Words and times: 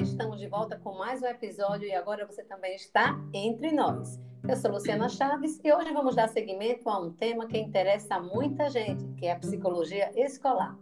Estamos 0.00 0.38
de 0.38 0.46
volta 0.46 0.78
com 0.78 0.96
mais 0.96 1.22
um 1.22 1.26
episódio 1.26 1.88
e 1.88 1.92
agora 1.92 2.24
você 2.24 2.44
também 2.44 2.76
está 2.76 3.18
entre 3.34 3.72
nós. 3.72 4.20
Eu 4.48 4.56
sou 4.56 4.70
Luciana 4.70 5.08
Chaves 5.08 5.58
e 5.64 5.72
hoje 5.72 5.92
vamos 5.92 6.14
dar 6.14 6.28
seguimento 6.28 6.88
a 6.88 7.00
um 7.00 7.12
tema 7.12 7.48
que 7.48 7.58
interessa 7.58 8.14
a 8.14 8.20
muita 8.20 8.70
gente, 8.70 9.04
que 9.14 9.26
é 9.26 9.32
a 9.32 9.38
psicologia 9.38 10.12
escolar. 10.14 10.78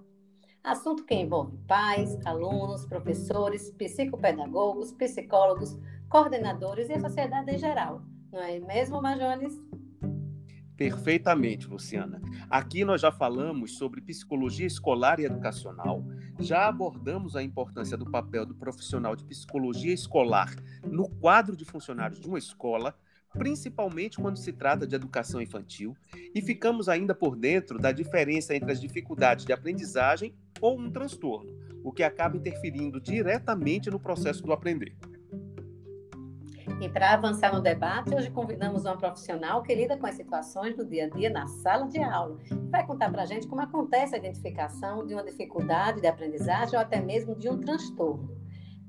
Assunto 0.62 1.06
que 1.06 1.14
envolve 1.14 1.56
pais, 1.66 2.18
alunos, 2.26 2.84
professores, 2.84 3.70
psicopedagogos, 3.70 4.92
psicólogos, 4.92 5.78
coordenadores 6.10 6.90
e 6.90 6.92
a 6.92 7.00
sociedade 7.00 7.50
em 7.50 7.58
geral. 7.58 8.02
Não 8.30 8.42
é 8.42 8.58
mesmo, 8.58 9.00
Majones? 9.00 9.58
Perfeitamente, 10.76 11.66
Luciana. 11.66 12.20
Aqui 12.50 12.84
nós 12.84 13.00
já 13.00 13.10
falamos 13.10 13.78
sobre 13.78 14.02
psicologia 14.02 14.66
escolar 14.66 15.18
e 15.18 15.24
educacional, 15.24 16.04
já 16.38 16.68
abordamos 16.68 17.34
a 17.34 17.42
importância 17.42 17.96
do 17.96 18.10
papel 18.10 18.44
do 18.44 18.54
profissional 18.54 19.16
de 19.16 19.24
psicologia 19.24 19.94
escolar 19.94 20.54
no 20.84 21.08
quadro 21.08 21.56
de 21.56 21.64
funcionários 21.64 22.20
de 22.20 22.28
uma 22.28 22.38
escola, 22.38 22.94
principalmente 23.32 24.18
quando 24.18 24.36
se 24.36 24.52
trata 24.52 24.86
de 24.86 24.94
educação 24.94 25.40
infantil, 25.40 25.96
e 26.34 26.42
ficamos 26.42 26.90
ainda 26.90 27.14
por 27.14 27.36
dentro 27.36 27.78
da 27.78 27.90
diferença 27.90 28.54
entre 28.54 28.70
as 28.70 28.80
dificuldades 28.80 29.46
de 29.46 29.54
aprendizagem 29.54 30.34
ou 30.60 30.78
um 30.78 30.90
transtorno, 30.90 31.58
o 31.82 31.90
que 31.90 32.02
acaba 32.02 32.36
interferindo 32.36 33.00
diretamente 33.00 33.90
no 33.90 33.98
processo 33.98 34.42
do 34.42 34.52
aprender. 34.52 34.94
E 36.78 36.90
para 36.90 37.14
avançar 37.14 37.54
no 37.54 37.60
debate, 37.60 38.14
hoje 38.14 38.30
convidamos 38.30 38.84
uma 38.84 38.98
profissional 38.98 39.62
que 39.62 39.74
lida 39.74 39.96
com 39.96 40.06
as 40.06 40.14
situações 40.14 40.76
do 40.76 40.84
dia 40.84 41.06
a 41.06 41.08
dia 41.08 41.30
na 41.30 41.46
sala 41.46 41.86
de 41.88 41.98
aula. 42.02 42.38
Vai 42.70 42.86
contar 42.86 43.10
para 43.10 43.22
a 43.22 43.26
gente 43.26 43.46
como 43.46 43.62
acontece 43.62 44.14
a 44.14 44.18
identificação 44.18 45.06
de 45.06 45.14
uma 45.14 45.24
dificuldade 45.24 46.02
de 46.02 46.06
aprendizagem 46.06 46.74
ou 46.74 46.80
até 46.80 47.00
mesmo 47.00 47.34
de 47.34 47.48
um 47.48 47.58
transtorno. 47.58 48.28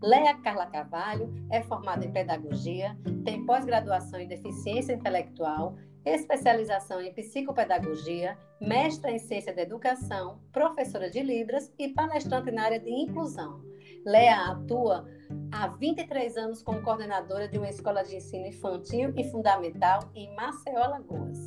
Leia 0.04 0.36
Carla 0.36 0.66
Carvalho 0.66 1.34
é 1.50 1.62
formada 1.62 2.06
em 2.06 2.12
pedagogia, 2.12 2.96
tem 3.24 3.46
pós-graduação 3.46 4.20
em 4.20 4.28
deficiência 4.28 4.92
intelectual, 4.92 5.76
especialização 6.06 7.02
em 7.02 7.14
psicopedagogia, 7.14 8.38
mestra 8.60 9.12
em 9.12 9.18
ciência 9.18 9.56
da 9.56 9.62
educação, 9.62 10.42
professora 10.52 11.10
de 11.10 11.22
Libras 11.22 11.72
e 11.80 11.88
palestrante 11.90 12.52
na 12.52 12.64
área 12.64 12.80
de 12.80 12.92
inclusão. 12.92 13.62
Lea 14.08 14.52
atua 14.52 15.06
há 15.52 15.68
23 15.68 16.38
anos 16.38 16.64
como 16.64 16.82
coordenadora 16.82 17.46
de 17.46 17.58
uma 17.58 17.68
escola 17.68 18.04
de 18.04 18.16
ensino 18.16 18.48
infantil 18.48 19.14
e 19.18 19.26
fundamental 19.26 20.10
em 20.16 20.34
Maceió, 20.34 20.82
Alagoas. 20.82 21.38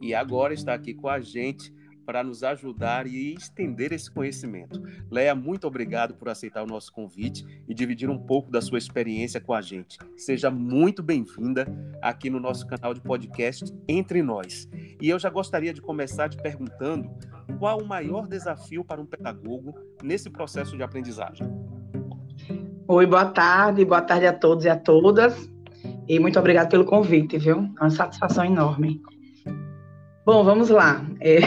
E 0.00 0.14
agora 0.14 0.54
está 0.54 0.72
aqui 0.72 0.94
com 0.94 1.06
a 1.06 1.20
gente 1.20 1.70
para 2.08 2.24
nos 2.24 2.42
ajudar 2.42 3.06
e 3.06 3.34
estender 3.34 3.92
esse 3.92 4.10
conhecimento. 4.10 4.82
Leia, 5.10 5.34
muito 5.34 5.66
obrigado 5.66 6.14
por 6.14 6.30
aceitar 6.30 6.62
o 6.62 6.66
nosso 6.66 6.90
convite 6.90 7.44
e 7.68 7.74
dividir 7.74 8.08
um 8.08 8.16
pouco 8.16 8.50
da 8.50 8.62
sua 8.62 8.78
experiência 8.78 9.38
com 9.42 9.52
a 9.52 9.60
gente. 9.60 9.98
Seja 10.16 10.50
muito 10.50 11.02
bem-vinda 11.02 11.66
aqui 12.00 12.30
no 12.30 12.40
nosso 12.40 12.66
canal 12.66 12.94
de 12.94 13.00
podcast 13.02 13.70
Entre 13.86 14.22
Nós. 14.22 14.66
E 14.98 15.10
eu 15.10 15.18
já 15.18 15.28
gostaria 15.28 15.74
de 15.74 15.82
começar 15.82 16.30
te 16.30 16.38
perguntando 16.38 17.10
qual 17.58 17.78
o 17.78 17.86
maior 17.86 18.26
desafio 18.26 18.82
para 18.82 19.02
um 19.02 19.06
pedagogo 19.06 19.74
nesse 20.02 20.30
processo 20.30 20.78
de 20.78 20.82
aprendizagem. 20.82 21.46
Oi, 22.88 23.04
boa 23.04 23.26
tarde, 23.26 23.84
boa 23.84 24.00
tarde 24.00 24.24
a 24.24 24.32
todos 24.32 24.64
e 24.64 24.70
a 24.70 24.76
todas. 24.78 25.50
E 26.08 26.18
muito 26.18 26.38
obrigada 26.38 26.70
pelo 26.70 26.86
convite, 26.86 27.36
viu? 27.36 27.70
É 27.78 27.82
uma 27.82 27.90
satisfação 27.90 28.46
enorme. 28.46 28.98
Bom, 30.24 30.42
vamos 30.42 30.70
lá. 30.70 31.04
É, 31.20 31.38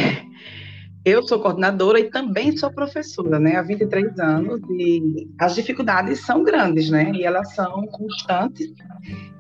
eu 1.04 1.24
sou 1.24 1.40
coordenadora 1.40 2.00
e 2.00 2.12
também 2.12 2.56
sou 2.56 2.72
professora, 2.72 3.40
né? 3.40 3.56
Há 3.56 3.64
23 3.64 4.20
anos 4.20 4.62
e 4.70 5.28
as 5.40 5.56
dificuldades 5.56 6.24
são 6.24 6.44
grandes, 6.44 6.92
né? 6.92 7.12
E 7.16 7.24
elas 7.24 7.56
são 7.56 7.88
constantes. 7.88 8.72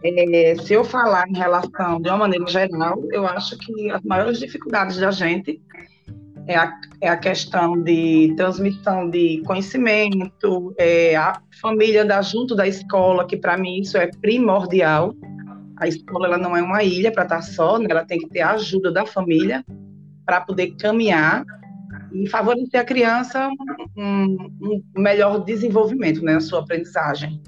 É, 0.03 0.55
se 0.55 0.73
eu 0.73 0.83
falar 0.83 1.27
em 1.29 1.37
relação 1.37 2.01
de 2.01 2.09
uma 2.09 2.17
maneira 2.17 2.47
geral, 2.47 3.03
eu 3.11 3.27
acho 3.27 3.57
que 3.59 3.91
as 3.91 4.01
maiores 4.01 4.39
dificuldades 4.39 4.97
da 4.97 5.11
gente 5.11 5.61
é 6.47 6.55
a, 6.55 6.73
é 6.99 7.09
a 7.09 7.17
questão 7.17 7.79
de 7.79 8.33
transmissão 8.35 9.07
de 9.07 9.43
conhecimento, 9.45 10.73
é 10.79 11.15
a 11.15 11.39
família 11.61 12.03
da 12.03 12.23
junto 12.23 12.55
da 12.55 12.67
escola, 12.67 13.27
que 13.27 13.37
para 13.37 13.55
mim 13.55 13.81
isso 13.81 13.99
é 13.99 14.09
primordial. 14.19 15.13
A 15.77 15.87
escola 15.87 16.25
ela 16.25 16.37
não 16.39 16.57
é 16.57 16.61
uma 16.63 16.83
ilha 16.83 17.11
para 17.11 17.23
estar 17.23 17.41
só, 17.43 17.77
né? 17.77 17.87
ela 17.91 18.03
tem 18.03 18.17
que 18.17 18.29
ter 18.29 18.41
a 18.41 18.53
ajuda 18.53 18.91
da 18.91 19.05
família 19.05 19.63
para 20.25 20.41
poder 20.41 20.75
caminhar 20.75 21.43
e 22.13 22.27
favorecer 22.29 22.79
a 22.79 22.85
criança 22.85 23.49
um, 23.97 24.83
um 24.95 25.01
melhor 25.01 25.43
desenvolvimento 25.43 26.21
né, 26.23 26.33
na 26.33 26.41
sua 26.41 26.59
aprendizagem. 26.59 27.41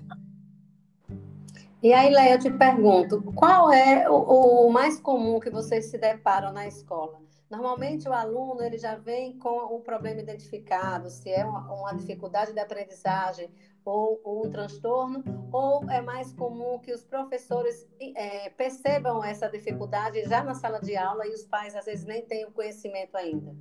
E 1.81 1.91
aí, 1.91 2.13
Leia, 2.13 2.35
eu 2.35 2.39
te 2.39 2.49
pergunto, 2.49 3.21
qual 3.35 3.71
é 3.71 4.09
o, 4.09 4.67
o 4.67 4.71
mais 4.71 4.99
comum 5.01 5.39
que 5.39 5.49
vocês 5.49 5.87
se 5.87 5.97
deparam 5.97 6.53
na 6.53 6.65
escola? 6.65 7.19
Normalmente 7.53 8.09
o 8.09 8.13
aluno 8.13 8.63
ele 8.63 8.79
já 8.79 8.95
vem 8.95 9.37
com 9.37 9.75
o 9.75 9.79
problema 9.79 10.19
identificado, 10.19 11.07
se 11.11 11.29
é 11.29 11.45
uma, 11.45 11.71
uma 11.71 11.93
dificuldade 11.93 12.51
de 12.51 12.59
aprendizagem 12.59 13.47
ou, 13.85 14.19
ou, 14.23 14.47
um 14.47 14.49
transtorno, 14.49 15.23
ou 15.51 15.87
é 15.87 16.01
mais 16.01 16.33
comum 16.33 16.79
que 16.79 16.91
os 16.91 17.03
professores 17.03 17.87
é, 18.15 18.49
percebam 18.49 19.23
essa 19.23 19.47
dificuldade 19.47 20.23
já 20.23 20.43
na 20.43 20.55
sala 20.55 20.79
de 20.79 20.97
aula 20.97 21.27
e 21.27 21.29
os 21.29 21.43
pais 21.43 21.75
às 21.75 21.85
vezes 21.85 22.05
nem 22.05 22.23
têm 22.23 22.43
o 22.43 22.51
conhecimento 22.51 23.15
ainda. 23.15 23.55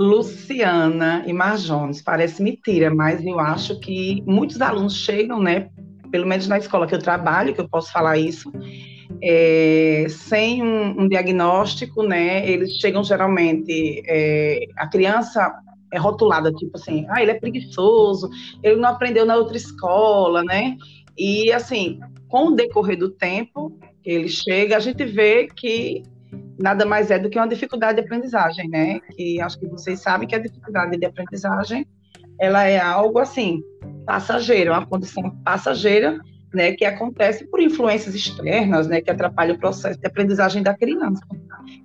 Luciana 0.00 1.24
e 1.26 1.34
Marjones, 1.34 2.00
parece 2.00 2.42
mentira, 2.42 2.88
mas 2.94 3.22
eu 3.26 3.38
acho 3.38 3.78
que 3.78 4.22
muitos 4.26 4.62
alunos 4.62 4.96
chegam, 4.96 5.38
né, 5.38 5.68
pelo 6.10 6.26
menos 6.26 6.48
na 6.48 6.56
escola 6.56 6.86
que 6.86 6.94
eu 6.94 6.98
trabalho, 6.98 7.54
que 7.54 7.60
eu 7.60 7.68
posso 7.68 7.92
falar 7.92 8.16
isso, 8.16 8.50
é, 9.22 10.06
sem 10.08 10.62
um, 10.62 11.02
um, 11.02 11.08
diagnóstico, 11.08 12.02
né, 12.02 12.48
eles 12.48 12.78
chegam 12.78 13.02
geralmente, 13.02 14.02
é, 14.06 14.66
a 14.76 14.86
criança 14.86 15.52
é 15.92 15.98
rotulada, 15.98 16.52
tipo 16.52 16.76
assim, 16.76 17.06
ah, 17.08 17.22
ele 17.22 17.30
é 17.30 17.40
preguiçoso, 17.40 18.28
ele 18.62 18.76
não 18.76 18.90
aprendeu 18.90 19.24
na 19.24 19.36
outra 19.36 19.56
escola, 19.56 20.42
né, 20.44 20.76
e 21.16 21.52
assim, 21.52 21.98
com 22.28 22.48
o 22.48 22.54
decorrer 22.54 22.98
do 22.98 23.10
tempo, 23.10 23.76
ele 24.04 24.28
chega, 24.28 24.76
a 24.76 24.80
gente 24.80 25.04
vê 25.04 25.48
que 25.48 26.02
nada 26.58 26.84
mais 26.84 27.10
é 27.10 27.18
do 27.18 27.30
que 27.30 27.38
uma 27.38 27.48
dificuldade 27.48 28.00
de 28.00 28.04
aprendizagem, 28.04 28.68
né, 28.68 29.00
que 29.16 29.40
acho 29.40 29.58
que 29.58 29.66
vocês 29.66 30.00
sabem 30.00 30.28
que 30.28 30.34
a 30.34 30.38
dificuldade 30.38 30.96
de 30.96 31.06
aprendizagem, 31.06 31.86
ela 32.38 32.64
é 32.64 32.78
algo 32.78 33.18
assim, 33.18 33.62
passageiro, 34.06 34.72
uma 34.72 34.86
condição 34.86 35.30
passageira, 35.44 36.20
né, 36.52 36.72
que 36.72 36.84
acontece 36.84 37.46
por 37.46 37.60
influências 37.60 38.14
externas, 38.14 38.88
né, 38.88 39.00
que 39.00 39.10
atrapalham 39.10 39.56
o 39.56 39.58
processo 39.58 39.98
de 39.98 40.06
aprendizagem 40.06 40.62
da 40.62 40.74
criança. 40.74 41.22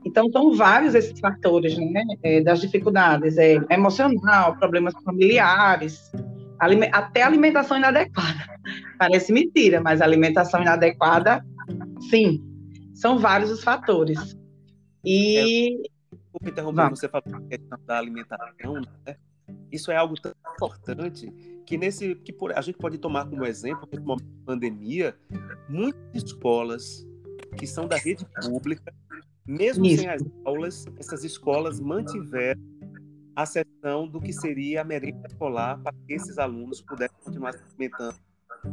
Então, 0.06 0.30
são 0.32 0.54
vários 0.56 0.96
esses 0.96 1.20
fatores, 1.20 1.78
né, 1.78 2.04
é, 2.24 2.42
das 2.42 2.62
dificuldades, 2.62 3.38
é, 3.38 3.58
emocional, 3.70 4.58
problemas 4.58 4.94
familiares, 5.04 6.12
alime 6.60 6.90
até 6.92 7.24
alimentação 7.24 7.78
inadequada. 7.78 8.46
Parece 8.98 9.34
mentira, 9.34 9.82
mas 9.82 10.02
alimentação 10.02 10.62
inadequada, 10.62 11.46
sim, 12.10 12.42
são 12.94 13.20
vários 13.20 13.52
os 13.52 13.64
fatores. 13.64 14.38
E... 15.04 15.38
É, 15.38 15.90
desculpa 16.16 16.50
interromper, 16.50 16.90
você 16.90 17.10
falou 17.10 17.36
a 17.36 17.42
questão 17.42 17.78
da 17.86 17.98
alimentação, 17.98 18.82
né? 19.06 19.16
Isso 19.72 19.92
é 19.92 19.96
algo 19.96 20.16
tão 20.20 20.34
importante 20.54 21.32
que 21.66 21.78
nesse 21.78 22.16
que 22.16 22.32
por, 22.32 22.54
a 22.54 22.62
gente 22.62 22.78
pode 22.78 22.98
tomar 22.98 23.26
como 23.26 23.46
exemplo 23.46 23.88
nesse 23.92 24.06
momento 24.06 24.26
de 24.26 24.46
pandemia, 24.46 25.16
muitas 25.68 26.24
escolas 26.24 27.08
que 27.58 27.66
são 27.66 27.88
da 27.88 27.98
rede 27.98 28.26
pública, 28.42 28.94
mesmo 29.46 29.86
Isso. 29.86 30.02
sem 30.02 30.10
as 30.10 30.22
aulas, 30.46 30.86
essas 30.98 31.24
escolas 31.24 31.80
mantiveram 31.80 32.62
a 33.36 33.46
sessão 33.46 34.08
do 34.08 34.22
que 34.22 34.32
seria 34.32 34.82
a 34.82 34.84
merenda 34.84 35.28
escolar 35.28 35.80
para 35.82 35.94
que 36.06 36.14
esses 36.14 36.38
alunos 36.38 36.82
pudessem 36.82 37.18
continuar 37.24 37.54
se 37.54 37.60
alimentando 37.64 38.16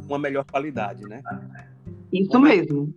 uma 0.07 0.19
melhor 0.19 0.45
qualidade, 0.45 1.03
né? 1.03 1.21
Isso 2.13 2.39
mesmo. 2.39 2.93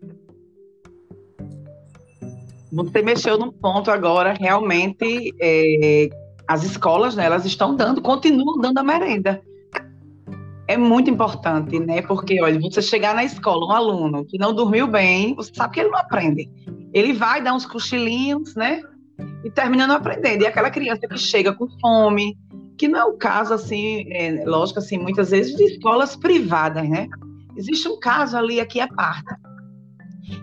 Você 2.70 3.02
mexeu 3.02 3.38
num 3.38 3.52
ponto 3.52 3.90
agora 3.90 4.32
realmente 4.32 5.34
é, 5.40 6.08
as 6.48 6.64
escolas, 6.64 7.14
né, 7.16 7.24
elas 7.24 7.44
estão 7.44 7.74
dando, 7.74 8.02
continuam 8.02 8.60
dando 8.60 8.78
a 8.78 8.82
merenda. 8.82 9.42
É 10.66 10.76
muito 10.76 11.10
importante, 11.10 11.78
né? 11.78 12.00
Porque, 12.00 12.40
olha, 12.40 12.58
você 12.58 12.80
chegar 12.80 13.14
na 13.14 13.22
escola, 13.22 13.66
um 13.66 13.72
aluno 13.72 14.24
que 14.24 14.38
não 14.38 14.54
dormiu 14.54 14.86
bem, 14.86 15.34
você 15.34 15.52
sabe 15.54 15.74
que 15.74 15.80
ele 15.80 15.90
não 15.90 15.98
aprende. 15.98 16.50
Ele 16.92 17.12
vai 17.12 17.42
dar 17.42 17.54
uns 17.54 17.66
cochilinhos, 17.66 18.54
né? 18.54 18.80
E 19.44 19.50
terminando 19.50 19.90
aprendendo. 19.90 20.42
E 20.42 20.46
aquela 20.46 20.70
criança 20.70 21.06
que 21.06 21.18
chega 21.18 21.52
com 21.52 21.68
fome, 21.80 22.38
que 22.78 22.88
não 22.88 22.98
é 22.98 23.04
o 23.04 23.12
caso, 23.12 23.52
assim, 23.52 24.10
é, 24.10 24.42
lógico, 24.46 24.78
assim, 24.78 24.96
muitas 24.96 25.30
vezes 25.30 25.54
de 25.54 25.64
escolas 25.64 26.16
privadas, 26.16 26.88
né? 26.88 27.08
Existe 27.56 27.86
um 27.86 27.98
caso 27.98 28.36
ali, 28.36 28.58
aqui 28.58 28.80
à 28.80 28.88
parte. 28.88 29.34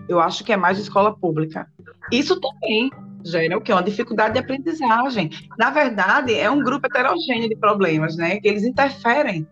Eu 0.08 0.20
acho 0.20 0.44
que 0.44 0.52
é 0.52 0.56
mais 0.56 0.76
de 0.76 0.84
escola 0.84 1.16
pública. 1.16 1.66
Isso 2.12 2.40
também 2.40 2.90
gera 3.24 3.56
o 3.56 3.60
que? 3.60 3.72
Uma 3.72 3.82
dificuldade 3.82 4.34
de 4.34 4.40
aprendizagem. 4.40 5.30
Na 5.58 5.70
verdade, 5.70 6.34
é 6.34 6.50
um 6.50 6.62
grupo 6.62 6.86
heterogêneo 6.86 7.48
de 7.48 7.56
problemas, 7.56 8.16
né? 8.16 8.40
Que 8.40 8.48
eles 8.48 8.64
interferem 8.64 9.46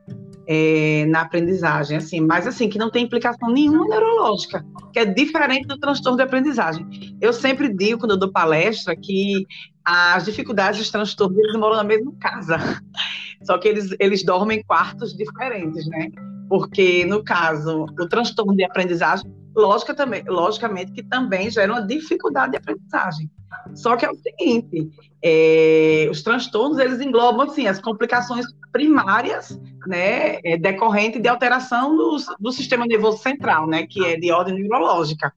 é, 0.47 1.07
na 1.07 1.21
aprendizagem, 1.21 1.97
assim, 1.97 2.21
mas 2.21 2.45
assim, 2.45 2.69
que 2.69 2.79
não 2.79 2.91
tem 2.91 3.05
implicação 3.05 3.51
nenhuma 3.51 3.87
neurológica, 3.87 4.65
que 4.93 4.99
é 4.99 5.05
diferente 5.05 5.69
do 5.69 5.79
transtorno 5.79 6.17
de 6.17 6.25
aprendizagem. 6.25 6.85
Eu 7.21 7.33
sempre 7.33 7.73
digo, 7.73 8.01
quando 8.01 8.13
eu 8.13 8.19
dou 8.19 8.33
palestra, 8.33 8.97
que 8.97 9.47
as 9.85 10.25
dificuldades 10.25 10.81
e 10.81 10.83
os 10.83 10.91
transtornos 10.91 11.39
eles 11.39 11.55
moram 11.55 11.77
na 11.77 11.85
mesma 11.85 12.13
casa, 12.21 12.59
só 13.45 13.59
que 13.59 13.69
eles, 13.69 13.95
eles 14.01 14.25
dormem 14.25 14.59
em 14.59 14.63
quartos 14.65 15.17
diferentes, 15.17 15.87
né? 15.87 16.09
Porque, 16.49 17.05
no 17.05 17.23
caso, 17.23 17.85
o 17.85 18.09
transtorno 18.09 18.57
de 18.57 18.65
aprendizagem, 18.65 19.25
lógica 19.55 19.95
também, 19.95 20.23
logicamente 20.27 20.93
que 20.93 21.03
também 21.03 21.51
gera 21.51 21.73
uma 21.73 21.87
dificuldade 21.87 22.53
de 22.53 22.59
aprendizagem. 22.59 23.31
Só 23.75 23.97
que 23.97 24.05
é 24.05 24.11
o 24.11 24.15
seguinte, 24.15 24.91
é, 25.23 26.09
os 26.11 26.23
transtornos, 26.23 26.79
eles 26.79 27.01
englobam, 27.01 27.47
assim, 27.47 27.67
as 27.67 27.81
complicações 27.81 28.47
primárias, 28.73 29.61
né, 29.87 30.39
é, 30.45 30.57
decorrente 30.57 31.19
de 31.19 31.29
alteração 31.29 31.97
do, 31.97 32.17
do 32.39 32.53
sistema 32.53 32.87
nervoso 32.87 33.19
central, 33.19 33.67
né, 33.67 33.87
que 33.87 34.05
é 34.05 34.17
de 34.17 34.31
ordem 34.31 34.55
neurológica. 34.55 35.33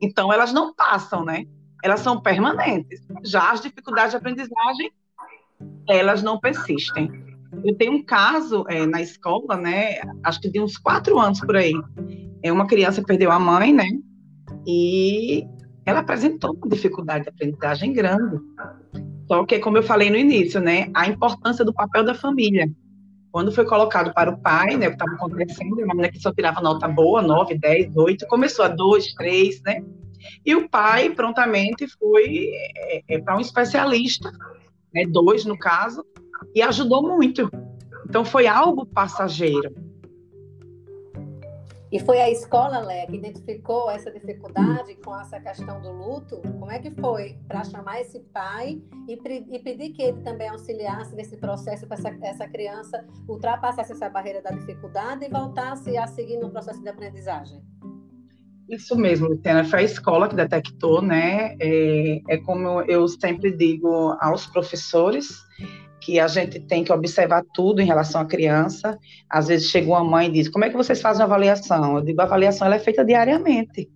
Então, 0.00 0.32
elas 0.32 0.52
não 0.52 0.74
passam, 0.74 1.24
né, 1.24 1.46
elas 1.82 2.00
são 2.00 2.20
permanentes. 2.20 3.00
Já 3.24 3.52
as 3.52 3.60
dificuldades 3.60 4.12
de 4.12 4.16
aprendizagem, 4.16 4.92
elas 5.88 6.22
não 6.22 6.38
persistem. 6.38 7.10
Eu 7.62 7.76
tenho 7.76 7.92
um 7.92 8.04
caso 8.04 8.64
é, 8.68 8.86
na 8.86 9.00
escola, 9.00 9.56
né, 9.56 10.00
acho 10.24 10.40
que 10.40 10.50
de 10.50 10.60
uns 10.60 10.76
quatro 10.78 11.18
anos 11.18 11.40
por 11.40 11.56
aí, 11.56 11.72
é 12.42 12.52
uma 12.52 12.66
criança 12.66 13.02
perdeu 13.02 13.30
a 13.30 13.38
mãe, 13.38 13.72
né, 13.72 13.88
e 14.66 15.46
ela 15.84 16.00
apresentou 16.00 16.54
uma 16.54 16.68
dificuldade 16.68 17.24
de 17.24 17.30
aprendizagem 17.30 17.92
grande. 17.92 18.38
Só 19.26 19.44
que, 19.44 19.58
como 19.58 19.78
eu 19.78 19.82
falei 19.82 20.10
no 20.10 20.16
início, 20.16 20.60
né, 20.60 20.90
a 20.94 21.06
importância 21.06 21.64
do 21.64 21.72
papel 21.72 22.04
da 22.04 22.14
família. 22.14 22.70
Quando 23.30 23.50
foi 23.50 23.64
colocado 23.64 24.14
para 24.14 24.30
o 24.30 24.38
pai, 24.38 24.76
né, 24.76 24.86
o 24.86 24.90
que 24.90 24.96
estava 24.96 25.12
acontecendo, 25.12 25.74
uma 25.74 25.94
menina 25.94 26.10
que 26.10 26.20
só 26.20 26.32
tirava 26.32 26.60
nota 26.60 26.86
boa, 26.86 27.20
9, 27.20 27.58
10, 27.58 27.96
8, 27.96 28.26
começou 28.26 28.64
a 28.64 28.68
2, 28.68 29.14
3, 29.14 29.62
né? 29.62 29.82
E 30.44 30.54
o 30.54 30.68
pai 30.68 31.10
prontamente 31.10 31.86
foi 31.98 32.50
é, 32.76 33.02
é, 33.08 33.18
para 33.18 33.36
um 33.36 33.40
especialista, 33.40 34.30
né, 34.92 35.04
dois 35.06 35.44
no 35.44 35.58
caso, 35.58 36.04
e 36.54 36.62
ajudou 36.62 37.02
muito. 37.02 37.50
Então 38.08 38.24
foi 38.24 38.46
algo 38.46 38.86
passageiro. 38.86 39.74
E 41.94 42.00
foi 42.00 42.20
a 42.20 42.28
escola, 42.28 42.80
Léa, 42.80 43.06
que 43.06 43.14
identificou 43.14 43.88
essa 43.88 44.10
dificuldade 44.10 44.96
com 44.96 45.16
essa 45.16 45.38
questão 45.38 45.80
do 45.80 45.92
luto? 45.92 46.38
Como 46.38 46.68
é 46.68 46.80
que 46.80 46.90
foi 46.90 47.38
para 47.46 47.62
chamar 47.62 48.00
esse 48.00 48.18
pai 48.32 48.82
e, 49.06 49.12
e, 49.12 49.58
pedir 49.60 49.90
que 49.90 50.02
ele 50.02 50.20
também 50.22 50.48
auxiliasse 50.48 51.14
nesse 51.14 51.36
processo 51.36 51.86
para 51.86 51.96
essa, 51.96 52.16
essa 52.22 52.48
criança 52.48 53.06
ultrapassasse 53.28 53.92
essa 53.92 54.10
barreira 54.10 54.42
da 54.42 54.50
dificuldade 54.50 55.24
e 55.24 55.28
voltasse 55.28 55.96
a 55.96 56.08
seguir 56.08 56.38
no 56.38 56.50
processo 56.50 56.82
de 56.82 56.88
aprendizagem? 56.88 57.62
Isso 58.68 58.96
mesmo, 58.96 59.28
Luciana, 59.28 59.62
foi 59.62 59.78
a 59.78 59.82
escola 59.84 60.28
que 60.28 60.34
detectou, 60.34 61.00
né? 61.00 61.54
É, 61.60 62.22
é 62.28 62.38
como 62.38 62.82
eu 62.82 63.06
sempre 63.06 63.52
digo 63.52 64.16
aos 64.20 64.46
professores, 64.46 65.28
que 66.04 66.20
a 66.20 66.28
gente 66.28 66.60
tem 66.60 66.84
que 66.84 66.92
observar 66.92 67.42
tudo 67.54 67.80
em 67.80 67.86
relação 67.86 68.20
à 68.20 68.26
criança. 68.26 68.98
Às 69.28 69.48
vezes 69.48 69.70
chega 69.70 69.88
uma 69.88 70.04
mãe 70.04 70.28
e 70.28 70.32
diz: 70.32 70.48
Como 70.48 70.64
é 70.64 70.68
que 70.68 70.76
vocês 70.76 71.00
fazem 71.00 71.22
a 71.22 71.24
avaliação? 71.24 71.96
Eu 71.96 72.04
digo: 72.04 72.20
a 72.20 72.24
avaliação 72.24 72.66
ela 72.66 72.76
é 72.76 72.78
feita 72.78 73.02
diariamente. 73.02 73.88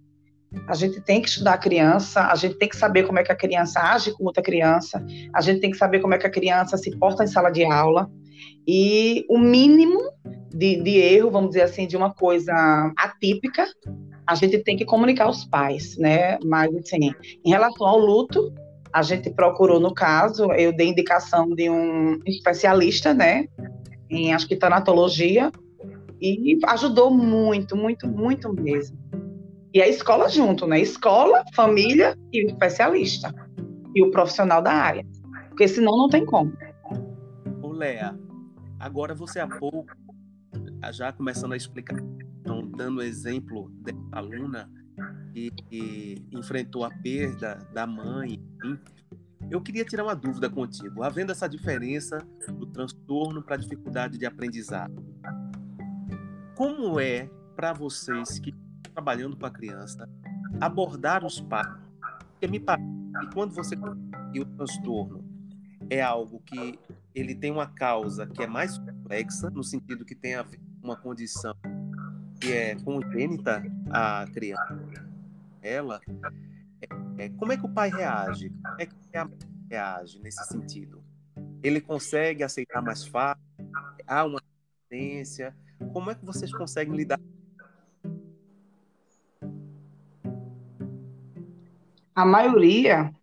A 0.67 0.75
gente 0.75 1.03
tem 1.03 1.21
que 1.21 1.29
estudar 1.29 1.53
a 1.53 1.59
criança, 1.59 2.23
a 2.33 2.35
gente 2.35 2.55
tem 2.55 2.71
que 2.71 2.77
saber 2.77 3.03
como 3.03 3.19
é 3.19 3.23
que 3.23 3.31
a 3.31 3.37
criança 3.37 3.81
age 3.81 4.13
com 4.13 4.25
outra 4.25 4.43
criança, 4.43 5.05
a 5.35 5.43
gente 5.43 5.61
tem 5.61 5.71
que 5.71 5.77
saber 5.77 6.01
como 6.01 6.15
é 6.15 6.19
que 6.19 6.27
a 6.27 6.31
criança 6.31 6.79
se 6.79 6.91
porta 6.97 7.23
em 7.23 7.27
sala 7.27 7.51
de 7.51 7.67
aula. 7.67 8.11
E 8.67 9.27
o 9.29 9.39
mínimo 9.39 10.01
de, 10.51 10.83
de 10.83 10.97
erro, 10.97 11.31
vamos 11.31 11.51
dizer 11.51 11.63
assim, 11.63 11.87
de 11.87 11.99
uma 11.99 12.15
coisa 12.15 12.55
atípica, 12.97 13.67
a 14.27 14.35
gente 14.35 14.59
tem 14.61 14.75
que 14.75 14.87
comunicar 14.87 15.25
aos 15.25 15.45
pais, 15.45 15.99
né? 15.99 16.39
Mas, 16.43 16.75
assim, 16.77 17.13
em 17.45 17.51
relação 17.51 17.87
ao 17.87 17.99
luto, 17.99 18.51
a 18.99 19.03
gente 19.03 19.31
procurou, 19.31 19.79
no 19.79 19.95
caso, 19.95 20.53
eu 20.53 20.77
dei 20.77 20.89
indicação 20.89 21.49
de 21.51 21.71
um 21.71 22.21
especialista, 22.27 23.15
né, 23.15 23.47
em 24.11 24.35
acho 24.35 24.49
que 24.49 24.57
tanatologia, 24.57 25.53
e 26.21 26.59
ajudou 26.67 27.11
muito, 27.11 27.77
muito, 27.77 28.09
muito 28.09 28.53
mesmo. 28.53 28.99
E 29.73 29.81
a 29.81 29.87
escola 29.87 30.29
junto, 30.29 30.67
né? 30.67 30.81
Escola, 30.81 31.45
família 31.55 32.19
e 32.33 32.45
o 32.45 32.49
especialista. 32.49 33.33
E 33.95 34.03
o 34.03 34.11
profissional 34.11 34.61
da 34.61 34.73
área. 34.73 35.07
Porque 35.51 35.69
senão 35.69 35.97
não 35.97 36.09
tem 36.09 36.27
como. 36.27 36.53
Ô, 37.63 37.69
Léa, 37.69 38.19
agora 38.81 39.15
você 39.15 39.39
há 39.39 39.47
pouco, 39.47 39.87
já 40.93 41.13
começando 41.13 41.53
a 41.53 41.57
explicar, 41.57 42.01
então, 42.41 42.67
dando 42.77 43.01
exemplo 43.03 43.71
dessa 43.83 43.99
aluna, 44.11 44.69
enfrentou 46.33 46.85
a 46.85 46.91
perda 46.91 47.57
da 47.73 47.87
mãe, 47.87 48.41
enfim, 48.65 48.79
eu 49.51 49.61
queria 49.61 49.85
tirar 49.85 50.05
uma 50.05 50.15
dúvida 50.15 50.51
contigo. 50.51 51.03
Havendo 51.03 51.33
essa 51.33 51.49
diferença 51.49 52.19
do 52.49 52.67
transtorno 52.67 53.43
para 53.43 53.55
a 53.55 53.59
dificuldade 53.59 54.19
de 54.19 54.27
aprendizado, 54.27 55.03
como 56.55 56.99
é 57.01 57.31
para 57.57 57.73
vocês 57.73 58.39
que 58.39 58.51
estão 58.51 58.93
trabalhando 58.93 59.37
com 59.37 59.47
a 59.47 59.51
criança 59.51 60.09
abordar 60.61 61.25
os 61.25 61.41
pais? 61.41 61.69
Porque 62.31 62.47
me 62.47 62.61
parece 62.61 62.85
que 63.21 63.35
quando 63.35 63.55
você 63.55 63.75
e 64.35 64.41
o 64.41 64.45
transtorno 64.45 65.25
é 65.89 66.03
algo 66.03 66.41
que 66.41 66.79
ele 67.15 67.35
tem 67.35 67.51
uma 67.51 67.67
causa 67.67 68.27
que 68.27 68.43
é 68.43 68.47
mais 68.47 68.79
complexa, 68.79 69.51
no 69.51 69.65
sentido 69.65 70.05
que 70.05 70.15
tem 70.15 70.35
a 70.35 70.43
ver 70.43 70.59
com 70.59 70.89
uma 70.89 70.97
condição 70.97 71.55
que 72.41 72.53
é 72.53 72.77
congênita 72.77 73.63
à 73.91 74.27
criança, 74.33 74.79
ela, 75.69 76.01
é, 76.81 77.25
é, 77.25 77.29
como 77.31 77.53
é 77.53 77.57
que 77.57 77.67
o 77.67 77.69
pai 77.69 77.91
reage? 77.91 78.51
Como 78.51 78.81
é 78.81 78.87
que 78.87 79.17
a 79.17 79.25
mãe 79.25 79.39
reage 79.71 80.21
nesse 80.21 80.45
sentido? 80.45 81.05
Ele 81.63 81.81
consegue 81.81 82.43
aceitar 82.43 82.81
mais 82.81 83.07
fácil? 83.07 83.43
Há 84.07 84.25
uma 84.25 84.41
tendência? 84.89 85.55
Como 85.93 86.11
é 86.11 86.15
que 86.15 86.25
vocês 86.25 86.51
conseguem 86.53 86.97
lidar? 86.97 87.21
A 92.15 92.25
maioria, 92.25 93.15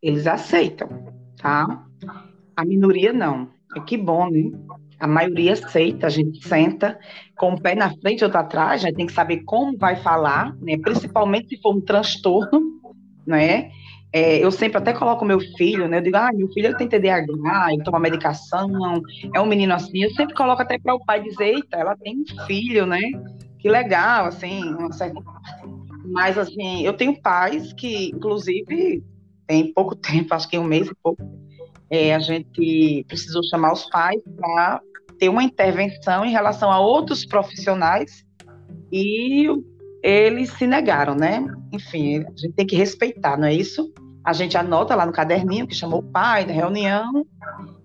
eles 0.00 0.26
aceitam, 0.26 0.88
tá? 1.36 1.86
A 2.56 2.64
minoria 2.64 3.12
não. 3.12 3.50
É 3.76 3.80
que 3.80 3.96
bom, 3.96 4.30
né? 4.30 4.50
A 5.00 5.06
maioria 5.06 5.54
aceita, 5.54 6.06
a 6.06 6.10
gente 6.10 6.46
senta 6.46 6.98
com 7.36 7.54
o 7.54 7.60
pé 7.60 7.74
na 7.74 7.90
frente 7.96 8.20
e 8.20 8.24
outro 8.24 8.38
atrás, 8.38 8.82
gente 8.82 8.96
tem 8.96 9.06
que 9.06 9.12
saber 9.12 9.42
como 9.44 9.76
vai 9.78 9.96
falar, 9.96 10.54
né? 10.56 10.76
principalmente 10.76 11.48
se 11.48 11.62
for 11.62 11.74
um 11.74 11.80
transtorno, 11.80 12.60
né? 13.26 13.70
É, 14.12 14.44
eu 14.44 14.50
sempre 14.50 14.76
até 14.76 14.92
coloco 14.92 15.24
meu 15.24 15.38
filho, 15.40 15.86
né? 15.86 15.98
Eu 15.98 16.02
digo, 16.02 16.16
ah, 16.16 16.30
meu 16.34 16.48
filho 16.48 16.66
ele 16.66 16.76
tem 16.76 16.88
TDAH, 16.88 17.72
ele 17.72 17.84
toma 17.84 18.00
medicação, 18.00 18.68
é 19.32 19.40
um 19.40 19.46
menino 19.46 19.72
assim. 19.72 20.02
Eu 20.02 20.10
sempre 20.10 20.34
coloco 20.34 20.60
até 20.60 20.78
para 20.78 20.94
o 20.94 21.04
pai 21.04 21.22
dizer, 21.22 21.54
eita, 21.54 21.78
ela 21.78 21.96
tem 21.96 22.16
um 22.18 22.44
filho, 22.44 22.86
né? 22.86 23.00
Que 23.60 23.68
legal, 23.68 24.26
assim, 24.26 24.64
uma 24.74 24.92
certa... 24.92 25.20
Mas, 26.04 26.36
assim, 26.36 26.82
eu 26.84 26.92
tenho 26.92 27.20
pais 27.22 27.72
que, 27.72 28.08
inclusive, 28.08 29.04
tem 29.46 29.72
pouco 29.72 29.94
tempo, 29.96 30.34
acho 30.34 30.48
que 30.48 30.58
um 30.58 30.64
mês 30.64 30.88
e 30.88 30.94
pouco, 31.00 31.22
é, 31.88 32.14
a 32.14 32.18
gente 32.18 33.04
precisou 33.06 33.42
chamar 33.44 33.72
os 33.72 33.88
pais 33.90 34.22
para 34.36 34.80
ter 35.20 35.28
uma 35.28 35.44
intervenção 35.44 36.24
em 36.24 36.30
relação 36.30 36.72
a 36.72 36.80
outros 36.80 37.26
profissionais 37.26 38.24
e 38.90 39.46
eles 40.02 40.50
se 40.54 40.66
negaram, 40.66 41.14
né? 41.14 41.46
Enfim, 41.70 42.24
a 42.24 42.30
gente 42.30 42.52
tem 42.54 42.66
que 42.66 42.74
respeitar, 42.74 43.36
não 43.36 43.46
é 43.46 43.52
isso? 43.52 43.92
A 44.24 44.32
gente 44.32 44.56
anota 44.56 44.94
lá 44.94 45.04
no 45.04 45.12
caderninho 45.12 45.66
que 45.66 45.74
chamou 45.74 46.00
o 46.00 46.10
pai 46.10 46.46
da 46.46 46.54
reunião, 46.54 47.26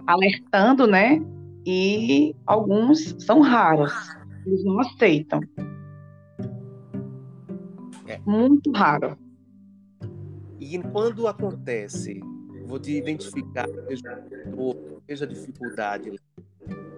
alertando, 0.07 0.87
né? 0.87 1.21
E 1.65 2.33
alguns 2.45 3.15
são 3.19 3.41
raros, 3.41 3.93
eles 4.45 4.63
não 4.63 4.79
aceitam. 4.79 5.41
É. 8.07 8.17
Muito 8.25 8.71
raro. 8.71 9.17
E 10.57 10.79
quando 10.79 11.27
acontece, 11.27 12.21
vou 12.65 12.79
te 12.79 12.97
identificar, 12.97 13.67
seja 15.05 15.27
dificuldade, 15.27 16.11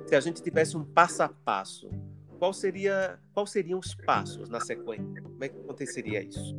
se 0.08 0.16
a 0.16 0.20
gente 0.22 0.42
tivesse 0.42 0.78
um 0.78 0.86
passo 0.86 1.22
a 1.22 1.28
passo, 1.28 1.90
qual 2.40 2.54
seria, 2.54 3.20
qual 3.34 3.46
seriam 3.46 3.78
os 3.78 3.94
passos 3.94 4.50
na 4.50 4.60
sequência? 4.62 5.22
Como 5.22 5.44
é 5.44 5.50
que 5.50 5.60
aconteceria 5.60 6.24
isso? 6.24 6.58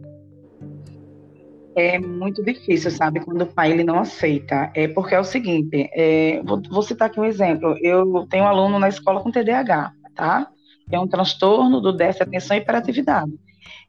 É 1.75 1.99
muito 1.99 2.43
difícil, 2.45 2.91
sabe, 2.91 3.21
quando 3.21 3.43
o 3.43 3.47
pai 3.47 3.73
ele 3.73 3.85
não 3.85 3.99
aceita. 3.99 4.71
É 4.75 4.87
porque 4.89 5.15
é 5.15 5.21
o 5.21 5.25
seguinte, 5.25 5.89
é, 5.95 6.43
vou, 6.43 6.61
vou 6.69 6.83
citar 6.83 7.09
aqui 7.09 7.19
um 7.19 7.25
exemplo. 7.25 7.75
Eu 7.81 8.27
tenho 8.29 8.45
um 8.45 8.49
aluno 8.49 8.79
na 8.79 8.89
escola 8.89 9.23
com 9.23 9.31
TDAH, 9.31 9.93
tá? 10.15 10.49
É 10.91 10.99
um 10.99 11.07
transtorno 11.07 11.81
do 11.81 11.93
déficit 11.93 12.25
de 12.25 12.37
atenção 12.37 12.57
e 12.57 12.61
hiperatividade. 12.61 13.33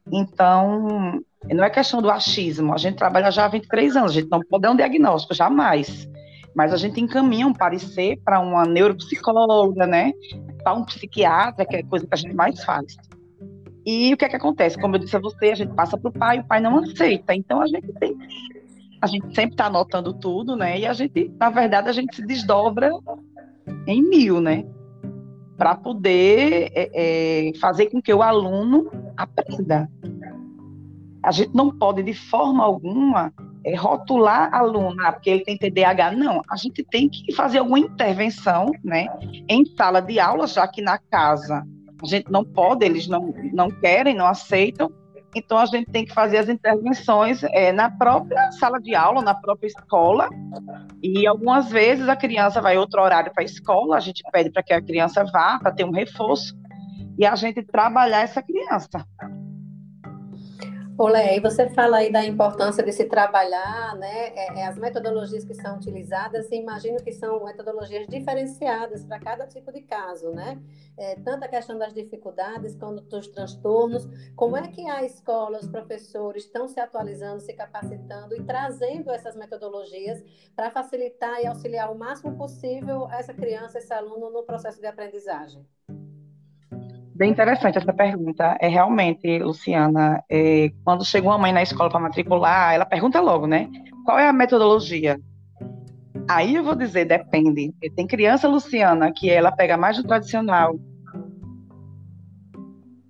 Então, 0.09 1.19
não 1.51 1.63
é 1.63 1.69
questão 1.69 2.01
do 2.01 2.09
achismo. 2.09 2.73
A 2.73 2.77
gente 2.77 2.95
trabalha 2.95 3.31
já 3.31 3.45
há 3.45 3.49
23 3.49 3.97
anos, 3.97 4.11
a 4.11 4.13
gente 4.13 4.29
não 4.29 4.41
pode 4.41 4.61
dar 4.61 4.71
um 4.71 4.75
diagnóstico, 4.77 5.33
jamais 5.33 6.07
mas 6.55 6.73
a 6.73 6.77
gente 6.77 6.99
encaminha 6.99 7.47
um 7.47 7.53
parecer 7.53 8.19
para 8.23 8.39
uma 8.39 8.65
neuropsicóloga, 8.65 9.85
né? 9.85 10.13
para 10.63 10.73
um 10.73 10.85
psiquiatra, 10.85 11.65
que 11.65 11.77
é 11.77 11.83
coisa 11.83 12.05
que 12.05 12.13
a 12.13 12.17
gente 12.17 12.35
mais 12.35 12.63
faz. 12.63 12.95
E 13.85 14.13
o 14.13 14.17
que 14.17 14.25
é 14.25 14.29
que 14.29 14.35
acontece? 14.35 14.79
Como 14.79 14.95
eu 14.95 14.99
disse 14.99 15.15
a 15.15 15.19
você, 15.19 15.51
a 15.51 15.55
gente 15.55 15.73
passa 15.73 15.97
para 15.97 16.09
o 16.09 16.13
pai, 16.13 16.39
o 16.39 16.43
pai 16.43 16.59
não 16.59 16.79
aceita. 16.79 17.33
Então 17.33 17.61
a 17.61 17.67
gente 17.67 17.91
tem 17.93 18.15
a 19.01 19.07
gente 19.07 19.33
sempre 19.33 19.51
está 19.51 19.67
anotando 19.67 20.13
tudo, 20.13 20.57
né? 20.57 20.77
E 20.77 20.85
a 20.85 20.91
gente, 20.91 21.31
na 21.39 21.49
verdade, 21.49 21.87
a 21.87 21.93
gente 21.93 22.13
se 22.13 22.25
desdobra 22.25 22.91
em 23.87 24.01
mil, 24.01 24.41
né? 24.41 24.65
Para 25.57 25.73
poder 25.73 26.69
é, 26.75 27.47
é, 27.47 27.53
fazer 27.59 27.85
com 27.85 28.01
que 28.01 28.13
o 28.13 28.21
aluno 28.21 28.91
aprenda. 29.15 29.89
A 31.23 31.31
gente 31.31 31.55
não 31.55 31.71
pode, 31.71 32.03
de 32.03 32.13
forma 32.13 32.61
alguma, 32.61 33.33
é, 33.65 33.75
rotular 33.75 34.53
aluno, 34.53 34.95
ah, 35.01 35.11
porque 35.11 35.29
ele 35.29 35.43
tem 35.43 35.57
TDAH. 35.57 36.11
Não, 36.11 36.41
a 36.49 36.55
gente 36.55 36.83
tem 36.83 37.09
que 37.09 37.33
fazer 37.33 37.59
alguma 37.59 37.79
intervenção, 37.79 38.71
né? 38.83 39.07
Em 39.47 39.65
sala 39.75 40.01
de 40.01 40.19
aula, 40.19 40.47
já 40.47 40.67
que 40.67 40.81
na 40.81 40.97
casa 40.97 41.63
a 42.01 42.07
gente 42.07 42.31
não 42.31 42.43
pode, 42.43 42.85
eles 42.85 43.07
não, 43.07 43.33
não 43.53 43.69
querem, 43.69 44.15
não 44.15 44.27
aceitam. 44.27 44.91
Então 45.35 45.57
a 45.59 45.65
gente 45.65 45.91
tem 45.91 46.05
que 46.05 46.13
fazer 46.13 46.37
as 46.37 46.49
intervenções 46.49 47.43
é, 47.43 47.71
na 47.71 47.91
própria 47.91 48.51
sala 48.53 48.79
de 48.79 48.95
aula, 48.95 49.21
na 49.21 49.35
própria 49.35 49.67
escola. 49.67 50.27
E 51.03 51.27
algumas 51.27 51.69
vezes 51.69 52.09
a 52.09 52.15
criança 52.15 52.61
vai 52.61 52.77
outro 52.77 53.01
horário 53.01 53.31
para 53.31 53.43
a 53.43 53.45
escola, 53.45 53.97
a 53.97 53.99
gente 53.99 54.23
pede 54.31 54.49
para 54.49 54.63
que 54.63 54.73
a 54.73 54.81
criança 54.81 55.23
vá 55.25 55.59
para 55.59 55.71
ter 55.71 55.83
um 55.83 55.91
reforço 55.91 56.55
e 57.17 57.25
a 57.25 57.35
gente 57.35 57.61
trabalhar 57.61 58.21
essa 58.21 58.41
criança. 58.41 59.05
Olé, 61.01 61.37
e 61.37 61.39
você 61.39 61.69
fala 61.69 61.99
aí 61.99 62.11
da 62.11 62.25
importância 62.25 62.83
de 62.83 62.91
se 62.91 63.05
trabalhar, 63.05 63.95
né, 63.95 64.33
é, 64.35 64.59
é, 64.59 64.65
as 64.67 64.77
metodologias 64.77 65.45
que 65.45 65.53
são 65.53 65.77
utilizadas, 65.77 66.51
e 66.51 66.55
imagino 66.55 67.01
que 67.01 67.13
são 67.13 67.41
metodologias 67.45 68.05
diferenciadas 68.05 69.05
para 69.05 69.17
cada 69.17 69.47
tipo 69.47 69.71
de 69.71 69.81
caso, 69.81 70.31
né? 70.31 70.61
É, 70.97 71.15
tanto 71.15 71.45
a 71.45 71.47
questão 71.47 71.77
das 71.77 71.93
dificuldades 71.93 72.75
quanto 72.75 73.01
dos 73.03 73.29
transtornos, 73.29 74.09
como 74.35 74.57
é 74.57 74.67
que 74.67 74.89
a 74.89 75.01
escola, 75.05 75.59
os 75.59 75.67
professores 75.69 76.43
estão 76.43 76.67
se 76.67 76.81
atualizando, 76.81 77.39
se 77.39 77.53
capacitando 77.53 78.35
e 78.35 78.43
trazendo 78.43 79.09
essas 79.09 79.37
metodologias 79.37 80.21
para 80.53 80.69
facilitar 80.69 81.39
e 81.41 81.47
auxiliar 81.47 81.89
o 81.93 81.97
máximo 81.97 82.35
possível 82.35 83.07
essa 83.09 83.33
criança, 83.33 83.77
esse 83.77 83.93
aluno 83.93 84.29
no 84.29 84.43
processo 84.43 84.81
de 84.81 84.87
aprendizagem? 84.87 85.65
Bem 87.19 87.31
interessante 87.31 87.77
essa 87.77 87.91
pergunta. 87.91 88.57
É 88.61 88.69
realmente, 88.69 89.39
Luciana, 89.39 90.23
é, 90.29 90.71
quando 90.85 91.03
chega 91.03 91.27
uma 91.27 91.37
mãe 91.37 91.51
na 91.51 91.61
escola 91.61 91.89
para 91.89 91.99
matricular, 91.99 92.73
ela 92.73 92.85
pergunta 92.85 93.19
logo, 93.19 93.45
né? 93.45 93.69
Qual 94.05 94.17
é 94.17 94.29
a 94.29 94.31
metodologia? 94.31 95.19
Aí 96.29 96.55
eu 96.55 96.63
vou 96.63 96.75
dizer, 96.75 97.03
depende. 97.03 97.73
Tem 97.93 98.07
criança, 98.07 98.47
Luciana, 98.47 99.11
que 99.11 99.29
ela 99.29 99.51
pega 99.51 99.75
mais 99.75 99.97
do 99.97 100.03
tradicional. 100.05 100.79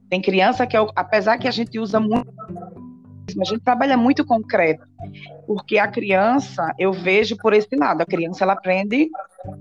Tem 0.10 0.20
criança 0.20 0.66
que, 0.66 0.76
apesar 0.96 1.38
que 1.38 1.48
a 1.48 1.52
gente 1.52 1.78
usa 1.78 2.00
muito, 2.00 2.34
a 3.40 3.46
gente 3.46 3.62
trabalha 3.62 3.96
muito 3.96 4.26
concreto, 4.26 4.88
porque 5.46 5.78
a 5.78 5.88
criança, 5.88 6.74
eu 6.80 6.92
vejo 6.92 7.38
por 7.38 7.54
esse 7.54 7.76
lado, 7.76 8.02
a 8.02 8.08
criança 8.08 8.44
ela 8.44 8.54
aprende 8.54 9.08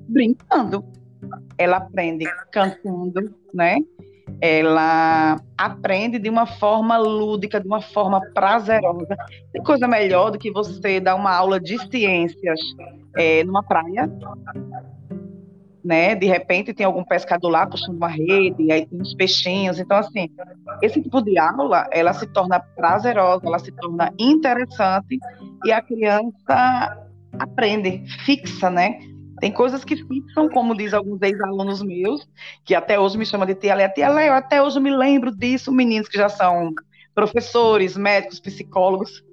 brincando, 0.09 0.83
ela 1.59 1.77
aprende 1.77 2.25
cantando, 2.51 3.35
né? 3.53 3.77
Ela 4.41 5.41
aprende 5.57 6.19
de 6.19 6.29
uma 6.29 6.47
forma 6.47 6.97
lúdica, 6.97 7.61
de 7.61 7.67
uma 7.67 7.81
forma 7.81 8.21
prazerosa. 8.33 9.17
Tem 9.53 9.63
coisa 9.63 9.89
melhor 9.89 10.31
do 10.31 10.39
que 10.39 10.51
você 10.51 11.01
dar 11.01 11.15
uma 11.15 11.35
aula 11.35 11.61
de 11.61 11.79
ciências 11.91 12.61
é, 13.17 13.43
numa 13.45 13.63
praia, 13.63 14.11
né? 15.85 16.15
De 16.15 16.27
repente 16.27 16.75
tem 16.75 16.85
algum 16.85 17.05
pescador 17.05 17.49
lá 17.49 17.67
puxando 17.67 17.97
uma 17.97 18.09
rede, 18.09 18.71
aí 18.71 18.87
tem 18.87 19.01
uns 19.01 19.15
peixinhos. 19.15 19.79
Então, 19.79 19.97
assim, 19.97 20.29
esse 20.83 21.03
tipo 21.03 21.23
de 21.23 21.39
aula, 21.39 21.89
ela 21.91 22.13
se 22.13 22.27
torna 22.27 22.61
prazerosa, 22.61 23.47
ela 23.47 23.59
se 23.59 23.73
torna 23.73 24.13
interessante 24.19 25.19
e 25.65 25.73
a 25.73 25.81
criança 25.81 27.09
aprende, 27.39 28.05
fixa, 28.25 28.71
né? 28.71 28.99
Tem 29.41 29.53
coisas 29.53 29.85
que 29.85 29.97
ficam, 29.97 30.49
como 30.49 30.77
diz 30.77 30.93
alguns 30.93 31.21
ex-alunos 31.23 31.83
meus, 31.83 32.29
que 32.65 32.75
até 32.75 32.99
hoje 32.99 33.17
me 33.17 33.27
chamam 33.27 33.47
de 33.47 33.55
tia 33.55 33.75
Léo. 33.75 33.93
Tia 33.95 34.09
Léo, 34.09 34.33
até 34.35 34.63
hoje 34.63 34.79
eu 34.79 34.83
me 34.83 34.95
lembro 34.95 35.35
disso, 35.35 35.73
meninos 35.73 36.09
que 36.09 36.17
já 36.17 36.29
são 36.29 36.75
professores, 37.15 37.97
médicos, 37.97 38.41
psicólogos. 38.41 39.25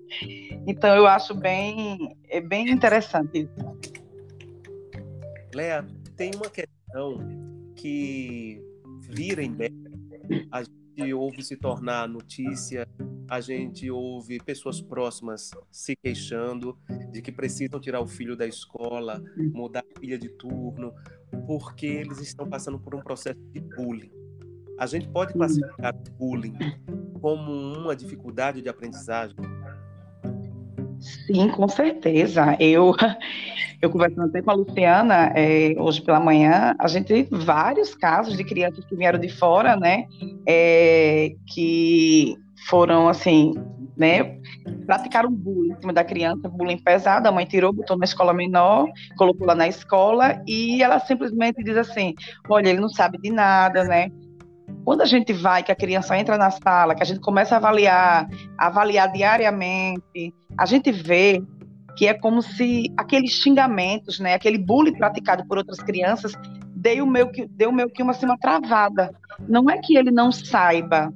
Então 0.68 0.96
eu 0.96 1.08
acho 1.08 1.34
bem, 1.34 2.16
é 2.30 2.40
bem 2.40 2.70
interessante. 2.70 3.50
Léa, 5.54 5.86
tem 6.16 6.32
uma 6.36 6.50
questão 6.50 7.18
que 7.76 8.62
vira 9.10 9.44
em 9.44 9.56
a 10.52 10.64
gente 10.64 10.85
ouve 11.14 11.44
se 11.44 11.56
tornar 11.56 12.08
notícia, 12.08 12.88
a 13.30 13.42
gente 13.42 13.90
ouve 13.90 14.40
pessoas 14.40 14.82
próximas 14.82 15.52
se 15.72 15.96
queixando 15.96 16.78
de 17.12 17.22
que 17.22 17.32
precisam 17.32 17.80
tirar 17.80 18.02
o 18.02 18.08
filho 18.08 18.36
da 18.36 18.46
escola, 18.46 19.24
mudar 19.38 19.84
a 19.96 20.00
filha 20.00 20.18
de 20.18 20.30
turno, 20.30 20.94
porque 21.48 21.86
eles 21.86 22.20
estão 22.20 22.48
passando 22.48 22.80
por 22.80 22.96
um 22.96 23.02
processo 23.02 23.40
de 23.52 23.60
bullying. 23.60 24.12
A 24.78 24.86
gente 24.86 25.08
pode 25.08 25.34
classificar 25.34 25.96
o 25.96 26.12
bullying 26.12 26.58
como 27.22 27.52
uma 27.52 27.96
dificuldade 27.96 28.62
de 28.62 28.70
aprendizagem? 28.70 29.36
Sim, 31.06 31.50
com 31.50 31.68
certeza. 31.68 32.58
Eu, 32.60 32.96
eu 33.82 33.90
conversando 33.92 34.28
até 34.28 34.42
com 34.42 34.50
a 34.50 34.56
Luciana 34.56 35.32
é, 35.36 35.76
hoje 35.78 36.02
pela 36.02 36.20
manhã, 36.20 36.76
a 36.80 36.88
gente 36.88 37.06
teve 37.06 37.30
vários 37.32 37.94
casos 37.94 38.36
de 38.36 38.44
crianças 38.44 38.84
que 38.86 38.96
vieram 38.96 39.20
de 39.20 39.30
fora, 39.30 39.76
né, 39.76 40.06
é, 40.48 41.34
que 41.54 42.36
foram 42.68 43.08
assim, 43.08 43.54
né, 43.96 44.40
praticaram 44.88 45.32
bullying 45.32 45.74
em 45.74 45.80
cima 45.80 45.94
da 45.94 46.04
criança, 46.04 46.50
bullying 46.50 46.80
pesado, 46.80 47.28
a 47.28 47.32
mãe 47.32 47.46
tirou, 47.46 47.72
botou 47.72 47.98
na 47.98 48.06
escola 48.06 48.34
menor, 48.34 48.88
colocou 49.16 49.46
lá 49.46 49.54
na 49.54 49.68
escola 49.68 50.42
e 50.48 50.82
ela 50.82 51.00
simplesmente 51.00 51.64
diz 51.64 51.78
assim, 51.78 52.16
olha, 52.50 52.70
ele 52.70 52.80
não 52.80 52.90
sabe 52.90 53.20
de 53.20 53.30
nada, 53.30 53.84
né, 53.84 54.10
quando 54.86 55.02
a 55.02 55.06
gente 55.06 55.34
vai, 55.34 55.64
que 55.64 55.72
a 55.72 55.76
criança 55.76 56.16
entra 56.18 56.38
na 56.38 56.52
sala, 56.52 56.94
que 56.94 57.02
a 57.02 57.06
gente 57.06 57.20
começa 57.20 57.56
a 57.56 57.58
avaliar, 57.58 58.30
avaliar 58.56 59.12
diariamente, 59.12 60.32
a 60.56 60.66
gente 60.68 60.92
vê 60.92 61.42
que 61.98 62.08
é 62.08 62.14
como 62.14 62.42
se 62.42 62.94
aqueles 62.96 63.32
xingamentos, 63.32 64.20
né, 64.20 64.36
aquele 64.36 64.60
bullying 64.60 64.94
praticado 64.94 65.46
por 65.48 65.58
outras 65.58 65.80
crianças, 65.80 66.34
deu 66.76 67.06
meio 67.08 67.32
que, 67.32 67.48
deu 67.48 67.72
meio 67.72 67.90
que 67.90 68.04
uma, 68.04 68.12
assim, 68.12 68.28
uma 68.28 68.38
travada. 68.38 69.12
Não 69.48 69.70
é 69.70 69.80
que 69.80 69.98
ele 69.98 70.12
não 70.12 70.32
saiba, 70.32 71.12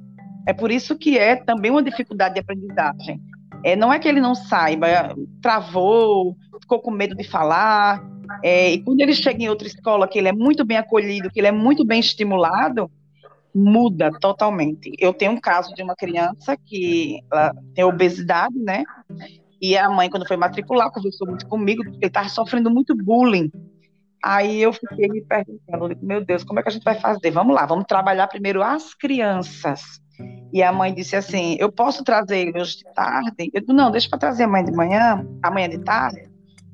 é 0.48 0.52
por 0.52 0.72
isso 0.72 0.98
que 0.98 1.16
é 1.16 1.36
também 1.36 1.70
uma 1.70 1.82
dificuldade 1.82 2.34
de 2.34 2.40
aprendizagem. 2.40 3.20
É, 3.62 3.76
não 3.76 3.92
é 3.92 3.98
que 3.98 4.08
ele 4.08 4.20
não 4.20 4.34
saiba, 4.34 4.88
é, 4.88 5.14
travou, 5.40 6.34
ficou 6.60 6.80
com 6.80 6.90
medo 6.90 7.14
de 7.14 7.24
falar, 7.24 8.02
é, 8.42 8.72
e 8.72 8.82
quando 8.82 9.00
ele 9.00 9.12
chega 9.12 9.42
em 9.42 9.48
outra 9.48 9.68
escola, 9.68 10.08
que 10.08 10.18
ele 10.18 10.28
é 10.28 10.32
muito 10.32 10.64
bem 10.64 10.78
acolhido, 10.78 11.30
que 11.30 11.38
ele 11.38 11.48
é 11.48 11.52
muito 11.52 11.84
bem 11.84 12.00
estimulado, 12.00 12.90
muda 13.54 14.10
totalmente. 14.20 14.92
Eu 14.98 15.12
tenho 15.12 15.32
um 15.32 15.40
caso 15.40 15.74
de 15.74 15.82
uma 15.82 15.94
criança 15.94 16.56
que 16.56 17.20
tem 17.74 17.84
obesidade, 17.84 18.58
né? 18.58 18.84
E 19.60 19.76
a 19.76 19.90
mãe, 19.90 20.08
quando 20.08 20.26
foi 20.26 20.36
matricular, 20.36 20.90
conversou 20.90 21.26
muito 21.28 21.46
comigo, 21.46 21.82
ele 21.84 21.98
estava 22.02 22.28
sofrendo 22.28 22.70
muito 22.70 22.94
bullying. 22.96 23.50
Aí 24.22 24.60
eu 24.60 24.72
fiquei 24.72 25.08
me 25.08 25.22
perguntando, 25.22 25.96
meu 26.02 26.24
Deus, 26.24 26.44
como 26.44 26.60
é 26.60 26.62
que 26.62 26.68
a 26.68 26.72
gente 26.72 26.84
vai 26.84 26.98
fazer? 26.98 27.30
Vamos 27.30 27.54
lá, 27.54 27.66
vamos 27.66 27.86
trabalhar 27.86 28.26
primeiro 28.26 28.62
as 28.62 28.94
crianças. 28.94 30.00
E 30.52 30.62
a 30.62 30.72
mãe 30.72 30.92
disse 30.92 31.16
assim: 31.16 31.56
Eu 31.58 31.72
posso 31.72 32.04
trazer 32.04 32.48
ele 32.48 32.60
hoje 32.60 32.78
de 32.78 32.84
tarde? 32.92 33.50
Eu 33.52 33.60
disse: 33.60 33.72
Não, 33.72 33.90
deixa 33.90 34.08
para 34.08 34.18
trazer 34.18 34.44
amanhã 34.44 34.64
de 34.64 34.72
manhã, 34.72 35.26
amanhã 35.42 35.68
de 35.68 35.78
tarde. 35.78 36.29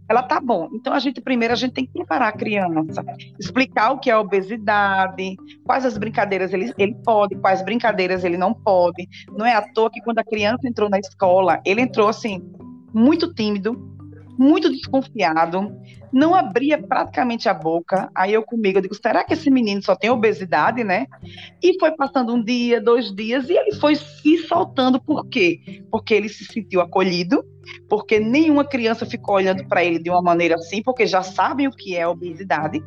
Ela 0.08 0.22
tá 0.22 0.40
bom. 0.40 0.68
Então 0.72 0.92
a 0.92 0.98
gente 0.98 1.20
primeiro 1.20 1.52
a 1.52 1.56
gente 1.56 1.72
tem 1.72 1.86
que 1.86 1.92
preparar 1.92 2.28
a 2.28 2.36
criança, 2.36 3.04
explicar 3.38 3.92
o 3.92 3.98
que 3.98 4.10
é 4.10 4.16
obesidade, 4.16 5.36
quais 5.64 5.84
as 5.84 5.98
brincadeiras 5.98 6.52
ele, 6.52 6.72
ele 6.78 6.94
pode, 7.04 7.34
quais 7.36 7.62
brincadeiras 7.62 8.24
ele 8.24 8.36
não 8.36 8.54
pode. 8.54 9.08
Não 9.30 9.44
é 9.44 9.54
à 9.54 9.62
toa 9.62 9.90
que 9.90 10.00
quando 10.00 10.18
a 10.18 10.24
criança 10.24 10.68
entrou 10.68 10.88
na 10.88 10.98
escola, 10.98 11.60
ele 11.64 11.80
entrou 11.80 12.08
assim 12.08 12.40
muito 12.92 13.34
tímido, 13.34 13.96
muito 14.38 14.70
desconfiado, 14.70 15.74
não 16.12 16.34
abria 16.34 16.80
praticamente 16.80 17.48
a 17.48 17.54
boca. 17.54 18.10
Aí 18.14 18.32
eu 18.32 18.42
comigo, 18.42 18.78
eu 18.78 18.82
digo, 18.82 18.94
será 18.94 19.24
que 19.24 19.34
esse 19.34 19.50
menino 19.50 19.82
só 19.82 19.96
tem 19.96 20.10
obesidade, 20.10 20.84
né? 20.84 21.06
E 21.62 21.78
foi 21.78 21.92
passando 21.92 22.34
um 22.34 22.42
dia, 22.42 22.80
dois 22.80 23.14
dias, 23.14 23.48
e 23.48 23.54
ele 23.54 23.74
foi 23.74 23.96
se 23.96 24.38
soltando. 24.38 25.00
Por 25.00 25.26
quê? 25.28 25.82
Porque 25.90 26.14
ele 26.14 26.28
se 26.28 26.44
sentiu 26.44 26.80
acolhido, 26.80 27.44
porque 27.88 28.18
nenhuma 28.18 28.64
criança 28.64 29.06
ficou 29.06 29.36
olhando 29.36 29.66
para 29.66 29.84
ele 29.84 29.98
de 29.98 30.10
uma 30.10 30.22
maneira 30.22 30.54
assim, 30.56 30.82
porque 30.82 31.06
já 31.06 31.22
sabem 31.22 31.66
o 31.68 31.72
que 31.72 31.96
é 31.96 32.06
obesidade. 32.06 32.82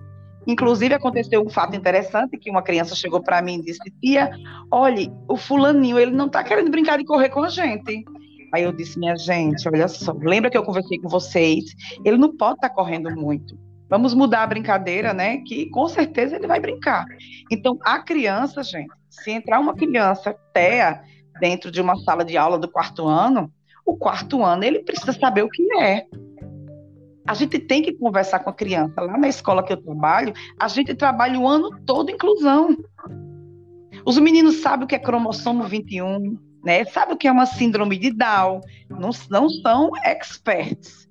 Inclusive, 0.47 0.93
aconteceu 0.93 1.45
um 1.45 1.49
fato 1.49 1.75
interessante, 1.75 2.37
que 2.37 2.49
uma 2.49 2.61
criança 2.61 2.95
chegou 2.95 3.21
para 3.21 3.41
mim 3.41 3.59
e 3.59 3.65
disse, 3.65 3.79
tia, 4.01 4.31
olhe, 4.71 5.11
o 5.27 5.37
fulaninho, 5.37 5.99
ele 5.99 6.11
não 6.11 6.27
está 6.27 6.43
querendo 6.43 6.71
brincar 6.71 6.97
de 6.97 7.05
correr 7.05 7.29
com 7.29 7.43
a 7.43 7.49
gente. 7.49 8.03
Aí 8.53 8.63
eu 8.63 8.71
disse, 8.71 8.97
minha 8.97 9.15
gente, 9.15 9.67
olha 9.67 9.87
só, 9.87 10.11
lembra 10.19 10.49
que 10.49 10.57
eu 10.57 10.63
conversei 10.63 10.97
com 10.99 11.07
vocês? 11.07 11.65
Ele 12.03 12.17
não 12.17 12.35
pode 12.35 12.55
estar 12.55 12.69
tá 12.69 12.75
correndo 12.75 13.11
muito. 13.11 13.57
Vamos 13.89 14.13
mudar 14.13 14.43
a 14.43 14.47
brincadeira, 14.47 15.13
né? 15.13 15.37
Que 15.37 15.69
com 15.69 15.87
certeza 15.87 16.35
ele 16.35 16.47
vai 16.47 16.59
brincar. 16.59 17.05
Então, 17.51 17.77
a 17.83 17.99
criança, 17.99 18.61
gente, 18.63 18.89
se 19.09 19.31
entrar 19.31 19.59
uma 19.59 19.75
criança 19.75 20.35
TEA 20.53 21.01
dentro 21.39 21.71
de 21.71 21.81
uma 21.81 21.95
sala 21.97 22.23
de 22.23 22.37
aula 22.37 22.59
do 22.59 22.69
quarto 22.69 23.07
ano, 23.07 23.51
o 23.89 23.97
quarto 23.97 24.43
ano 24.43 24.63
ele 24.63 24.79
precisa 24.79 25.13
saber 25.13 25.43
o 25.43 25.49
que 25.49 25.63
é. 25.79 26.05
A 27.27 27.33
gente 27.33 27.59
tem 27.59 27.81
que 27.81 27.93
conversar 27.93 28.39
com 28.39 28.49
a 28.49 28.53
criança. 28.53 29.01
Lá 29.01 29.17
na 29.17 29.27
escola 29.27 29.63
que 29.63 29.73
eu 29.73 29.81
trabalho, 29.81 30.33
a 30.59 30.67
gente 30.67 30.95
trabalha 30.95 31.39
o 31.39 31.47
ano 31.47 31.69
todo 31.85 32.09
inclusão. 32.09 32.75
Os 34.05 34.17
meninos 34.17 34.61
sabem 34.61 34.85
o 34.85 34.87
que 34.87 34.95
é 34.95 34.99
cromossomo 34.99 35.63
21, 35.63 36.37
né? 36.63 36.85
Sabe 36.85 37.13
o 37.13 37.17
que 37.17 37.27
é 37.27 37.31
uma 37.31 37.45
síndrome 37.45 37.97
de 37.97 38.11
Down? 38.11 38.61
Não, 38.89 39.11
não 39.29 39.49
são 39.49 39.91
experts, 40.03 41.07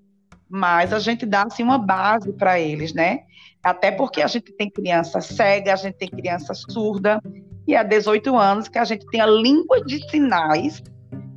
mas 0.49 0.93
a 0.93 0.99
gente 0.99 1.25
dá 1.25 1.43
assim 1.43 1.63
uma 1.63 1.79
base 1.79 2.33
para 2.33 2.59
eles, 2.59 2.93
né? 2.93 3.21
Até 3.63 3.91
porque 3.91 4.23
a 4.23 4.27
gente 4.27 4.53
tem 4.53 4.71
criança 4.71 5.21
cega, 5.21 5.73
a 5.73 5.77
gente 5.77 5.97
tem 5.97 6.09
criança 6.09 6.55
surda, 6.55 7.21
e 7.67 7.77
há 7.77 7.83
18 7.83 8.35
anos 8.37 8.69
que 8.69 8.79
a 8.79 8.85
gente 8.85 9.05
tem 9.07 9.21
a 9.21 9.27
língua 9.27 9.85
de 9.85 10.03
sinais, 10.09 10.83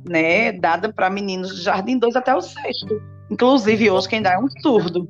né, 0.04 0.52
dada 0.52 0.92
para 0.92 1.10
meninos 1.10 1.56
de 1.56 1.62
Jardim 1.62 1.98
2 1.98 2.16
até 2.16 2.34
o 2.34 2.40
sexto. 2.40 3.02
Inclusive, 3.30 3.90
hoje 3.90 4.08
quem 4.08 4.22
dá 4.22 4.32
é 4.32 4.38
um 4.38 4.48
surdo. 4.60 5.08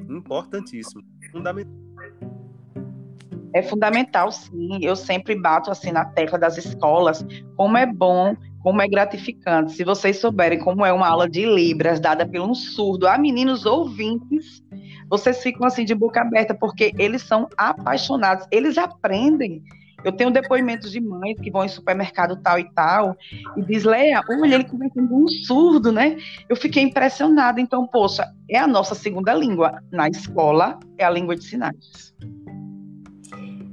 Importantíssimo. 0.00 1.02
Fundamental. 1.30 1.82
É 3.54 3.62
fundamental, 3.62 4.32
sim. 4.32 4.78
Eu 4.80 4.96
sempre 4.96 5.38
bato 5.38 5.70
assim 5.70 5.92
na 5.92 6.04
tecla 6.04 6.38
das 6.38 6.56
escolas, 6.56 7.24
como 7.56 7.76
é 7.76 7.84
bom, 7.84 8.34
como 8.60 8.80
é 8.80 8.88
gratificante. 8.88 9.72
Se 9.72 9.84
vocês 9.84 10.18
souberem 10.18 10.58
como 10.58 10.86
é 10.86 10.92
uma 10.92 11.08
aula 11.08 11.28
de 11.28 11.44
Libras 11.44 12.00
dada 12.00 12.26
por 12.26 12.40
um 12.40 12.54
surdo 12.54 13.06
a 13.06 13.18
meninos 13.18 13.66
ouvintes, 13.66 14.62
vocês 15.10 15.42
ficam 15.42 15.66
assim 15.66 15.84
de 15.84 15.94
boca 15.94 16.22
aberta, 16.22 16.54
porque 16.54 16.94
eles 16.96 17.22
são 17.22 17.48
apaixonados, 17.56 18.46
eles 18.50 18.78
aprendem. 18.78 19.62
Eu 20.04 20.12
tenho 20.12 20.30
depoimentos 20.30 20.90
de 20.90 21.00
mães 21.00 21.38
que 21.40 21.50
vão 21.50 21.64
em 21.64 21.68
supermercado 21.68 22.36
tal 22.36 22.58
e 22.58 22.70
tal 22.72 23.16
e 23.56 23.62
diz, 23.62 23.84
Leia, 23.84 24.22
olha, 24.28 24.54
ele 24.54 24.64
conversando 24.64 25.14
um 25.14 25.28
surdo, 25.28 25.92
né? 25.92 26.16
Eu 26.48 26.56
fiquei 26.56 26.82
impressionada. 26.82 27.60
Então, 27.60 27.86
poxa, 27.86 28.26
é 28.48 28.58
a 28.58 28.66
nossa 28.66 28.94
segunda 28.94 29.32
língua. 29.34 29.82
Na 29.90 30.08
escola, 30.08 30.78
é 30.98 31.04
a 31.04 31.10
língua 31.10 31.36
de 31.36 31.44
sinais. 31.44 32.14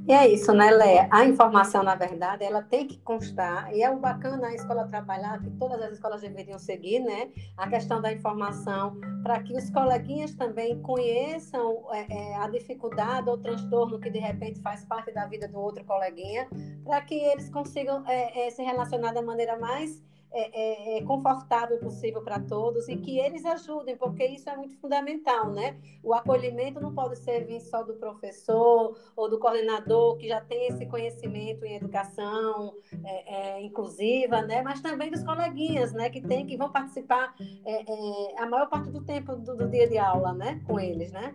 E 0.10 0.12
é 0.12 0.28
isso, 0.28 0.51
né, 0.54 0.72
Léa? 0.72 1.08
A 1.12 1.24
informação, 1.24 1.84
na 1.84 1.94
verdade, 1.94 2.44
ela 2.44 2.63
tem 2.63 2.88
que 2.88 2.98
constar, 2.98 3.72
e 3.72 3.84
é 3.84 3.92
o 3.92 4.00
bacana 4.00 4.48
a 4.48 4.56
escola 4.56 4.88
trabalhar, 4.88 5.39
que 5.39 5.51
todas 5.51 5.80
as 5.84 5.92
escolas 5.92 6.22
deveriam 6.22 6.58
seguir, 6.58 7.00
né? 7.00 7.30
A 7.56 7.70
questão 7.70 8.01
da 8.01 8.12
informação, 8.12 9.00
para 9.22 9.39
que 9.44 9.56
os 9.56 9.70
coleguinhas 9.70 10.34
também 10.34 10.82
conheçam 10.82 11.86
é, 11.92 12.08
é, 12.12 12.36
a 12.38 12.48
dificuldade 12.48 13.30
ou 13.30 13.38
transtorno 13.38 14.00
que, 14.00 14.10
de 14.10 14.18
repente, 14.18 14.60
faz 14.62 14.84
parte 14.84 15.13
da 15.13 15.28
vida 15.28 15.48
do 15.48 15.60
outro 15.60 15.86
coleguinha, 15.86 16.48
para 16.84 17.01
que 17.01 17.13
eles 17.13 17.48
consigam 17.51 18.04
é, 18.08 18.48
é 18.48 18.50
se 18.50 18.63
relacionar 18.63 19.13
da 19.13 19.22
maneira 19.22 19.60
mais 19.60 20.01
é, 20.31 20.41
é, 20.41 20.98
é, 20.98 21.03
confortável 21.05 21.79
possível 21.79 22.21
para 22.21 22.39
todos 22.39 22.88
e 22.88 22.95
que 22.95 23.17
eles 23.17 23.43
ajudem, 23.45 23.98
porque 23.98 24.24
isso 24.24 24.48
é 24.48 24.55
muito 24.55 24.77
fundamental, 24.77 25.50
né? 25.51 25.75
O 26.03 26.13
acolhimento 26.13 26.79
não 26.79 26.93
pode 26.93 27.17
ser 27.17 27.45
vir 27.45 27.59
só 27.62 27.81
do 27.81 27.95
professor 27.95 28.95
ou 29.15 29.29
do 29.29 29.39
coordenador 29.39 30.17
que 30.17 30.27
já 30.27 30.39
tem 30.39 30.67
esse 30.67 30.86
conhecimento 30.86 31.65
em 31.65 31.75
educação 31.75 32.75
é, 33.03 33.57
é 33.57 33.62
inclusiva, 33.63 34.43
né? 34.43 34.62
Mas 34.62 34.81
também 34.81 35.09
dos 35.09 35.24
coleguinhas, 35.24 35.93
né? 35.93 36.12
Que 36.12 36.21
tem 36.21 36.45
que 36.45 36.55
vão 36.55 36.71
participar 36.71 37.33
é, 37.65 38.39
a 38.39 38.45
maior 38.45 38.69
parte 38.69 38.91
do 38.91 39.03
tempo 39.03 39.36
do, 39.36 39.57
do, 39.57 39.67
dia 39.67 39.89
de 39.89 39.98
aula, 39.98 40.31
né? 40.33 40.62
Com 40.67 40.79
eles, 40.79 41.12
né? 41.12 41.33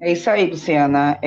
É 0.00 0.12
isso 0.12 0.30
aí, 0.30 0.48
Luciana. 0.48 1.18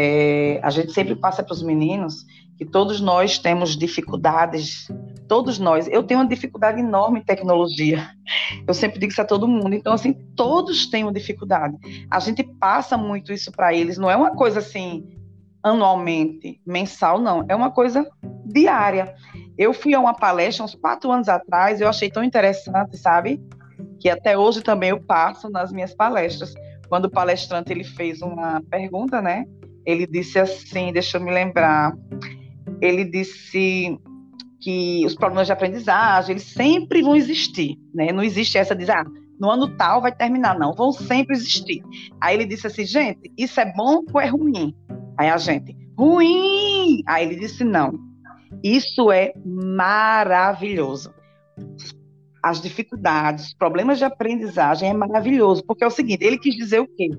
a 0.64 0.70
gente 0.70 0.94
sempre 0.94 1.16
passa 1.18 1.44
para 1.44 1.54
os 1.54 1.62
meninos 1.62 2.26
que 2.62 2.66
todos 2.66 3.02
nós 3.02 3.40
temos 3.40 3.76
dificuldades, 3.76 4.88
todos 5.32 5.60
nós. 5.60 5.88
Eu 5.88 6.04
tenho 6.04 6.20
uma 6.20 6.28
dificuldade 6.28 6.82
enorme 6.82 7.22
em 7.22 7.24
tecnologia. 7.24 8.06
Eu 8.68 8.74
sempre 8.74 9.00
digo 9.00 9.14
isso 9.14 9.22
a 9.22 9.26
todo 9.26 9.48
mundo. 9.48 9.74
Então, 9.74 9.94
assim, 9.94 10.12
todos 10.36 10.88
têm 10.88 11.06
uma 11.06 11.14
dificuldade. 11.14 11.78
A 12.12 12.20
gente 12.20 12.44
passa 12.44 12.98
muito 12.98 13.32
isso 13.32 13.50
para 13.50 13.74
eles. 13.74 13.98
Não 13.98 14.12
é 14.12 14.16
uma 14.18 14.32
coisa 14.32 14.60
assim, 14.60 15.08
anualmente, 15.64 16.60
mensal, 16.68 17.18
não. 17.18 17.46
É 17.48 17.56
uma 17.56 17.72
coisa 17.72 18.06
diária. 18.46 19.16
Eu 19.58 19.74
fui 19.74 19.94
a 19.94 20.02
uma 20.02 20.14
palestra 20.14 20.66
uns 20.66 20.76
quatro 20.76 21.10
anos 21.10 21.30
atrás, 21.30 21.80
eu 21.80 21.88
achei 21.88 22.12
tão 22.12 22.26
interessante, 22.26 22.98
sabe? 22.98 23.42
Que 24.02 24.10
até 24.10 24.38
hoje 24.38 24.62
também 24.62 24.90
eu 24.90 25.00
passo 25.00 25.50
nas 25.50 25.72
minhas 25.72 25.94
palestras. 25.94 26.54
Quando 26.90 27.06
o 27.06 27.10
palestrante 27.10 27.72
ele 27.72 27.86
fez 27.86 28.22
uma 28.22 28.62
pergunta, 28.70 29.22
né? 29.22 29.46
Ele 29.86 30.06
disse 30.06 30.38
assim, 30.38 30.92
deixa 30.92 31.16
eu 31.16 31.22
me 31.22 31.32
lembrar 31.32 31.94
ele 32.82 33.06
disse 33.06 34.00
que 34.62 35.04
os 35.06 35.16
problemas 35.16 35.48
de 35.48 35.54
aprendizagem, 35.54 36.34
eles 36.34 36.44
sempre 36.44 37.02
vão 37.02 37.16
existir, 37.16 37.78
né? 37.94 38.12
Não 38.12 38.24
existe 38.24 38.58
essa 38.58 38.76
de 38.76 38.90
ah, 38.90 39.04
no 39.40 39.50
ano 39.50 39.76
tal 39.76 40.02
vai 40.02 40.16
terminar, 40.16 40.58
não, 40.58 40.72
vão 40.74 40.92
sempre 40.92 41.36
existir. 41.36 41.82
Aí 42.22 42.36
ele 42.36 42.46
disse 42.46 42.68
assim, 42.68 42.86
gente, 42.86 43.32
isso 43.36 43.60
é 43.60 43.74
bom 43.74 44.04
ou 44.14 44.22
é 44.22 44.28
ruim? 44.28 44.76
Aí 45.18 45.30
a 45.30 45.38
gente, 45.38 45.76
ruim! 45.98 47.02
Aí 47.08 47.26
ele 47.26 47.38
disse, 47.38 47.64
não, 47.64 47.92
isso 48.64 49.12
é 49.12 49.34
maravilhoso. 49.44 51.12
As 52.44 52.62
dificuldades, 52.62 53.54
problemas 53.56 53.98
de 53.98 54.04
aprendizagem 54.04 54.90
é 54.90 54.94
maravilhoso, 54.94 55.64
porque 55.66 55.84
é 55.84 55.88
o 55.88 55.92
seguinte, 55.92 56.24
ele 56.24 56.38
quis 56.38 56.56
dizer 56.56 56.80
o 56.80 56.88
quê? 56.88 57.10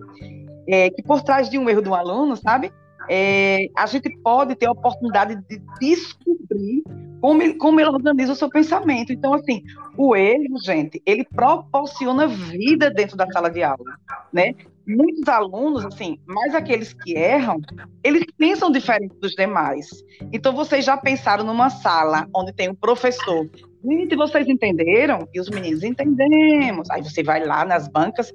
É, 0.69 0.91
que 0.91 1.03
por 1.03 1.23
trás 1.23 1.51
de 1.51 1.59
um 1.59 1.69
erro 1.69 1.83
de 1.83 1.89
um 1.89 1.95
aluno, 1.95 2.37
sabe, 2.37 2.73
é, 3.09 3.69
a 3.77 3.87
gente 3.87 4.11
pode 4.23 4.55
ter 4.55 4.67
a 4.67 4.73
oportunidade 4.73 5.37
de 5.49 5.61
descobrir 5.81 6.83
como 7.21 7.41
ele, 7.41 7.55
como 7.55 7.81
ele 7.81 7.89
organiza 7.89 8.33
o 8.33 8.37
seu 8.37 8.49
pensamento. 8.49 9.13
Então, 9.13 9.33
assim, 9.33 9.63
o 9.97 10.17
erro, 10.17 10.59
gente, 10.65 11.01
ele 11.07 11.25
proporciona 11.25 12.27
vida 12.27 12.91
dentro 12.91 13.17
da 13.17 13.27
sala 13.29 13.49
de 13.49 13.63
aula, 13.63 13.97
né? 14.33 14.55
Muitos 14.85 15.29
alunos, 15.29 15.85
assim, 15.85 16.19
mais 16.27 16.55
aqueles 16.55 16.93
que 16.93 17.15
erram, 17.17 17.61
eles 18.03 18.25
pensam 18.37 18.73
diferente 18.73 19.15
dos 19.21 19.33
demais. 19.33 19.89
Então, 20.33 20.53
vocês 20.53 20.85
já 20.85 20.97
pensaram 20.97 21.45
numa 21.45 21.71
sala 21.71 22.27
onde 22.35 22.53
tem 22.53 22.69
um 22.69 22.75
professor 22.75 23.49
Gente, 23.85 24.15
vocês 24.15 24.49
entenderam? 24.49 25.29
E 25.35 25.41
os 25.41 25.51
meninos 25.51 25.83
entendemos. 25.83 26.89
Aí 26.89 27.03
você 27.03 27.23
vai 27.23 27.45
lá 27.45 27.65
nas 27.65 27.89
bancas, 27.89 28.33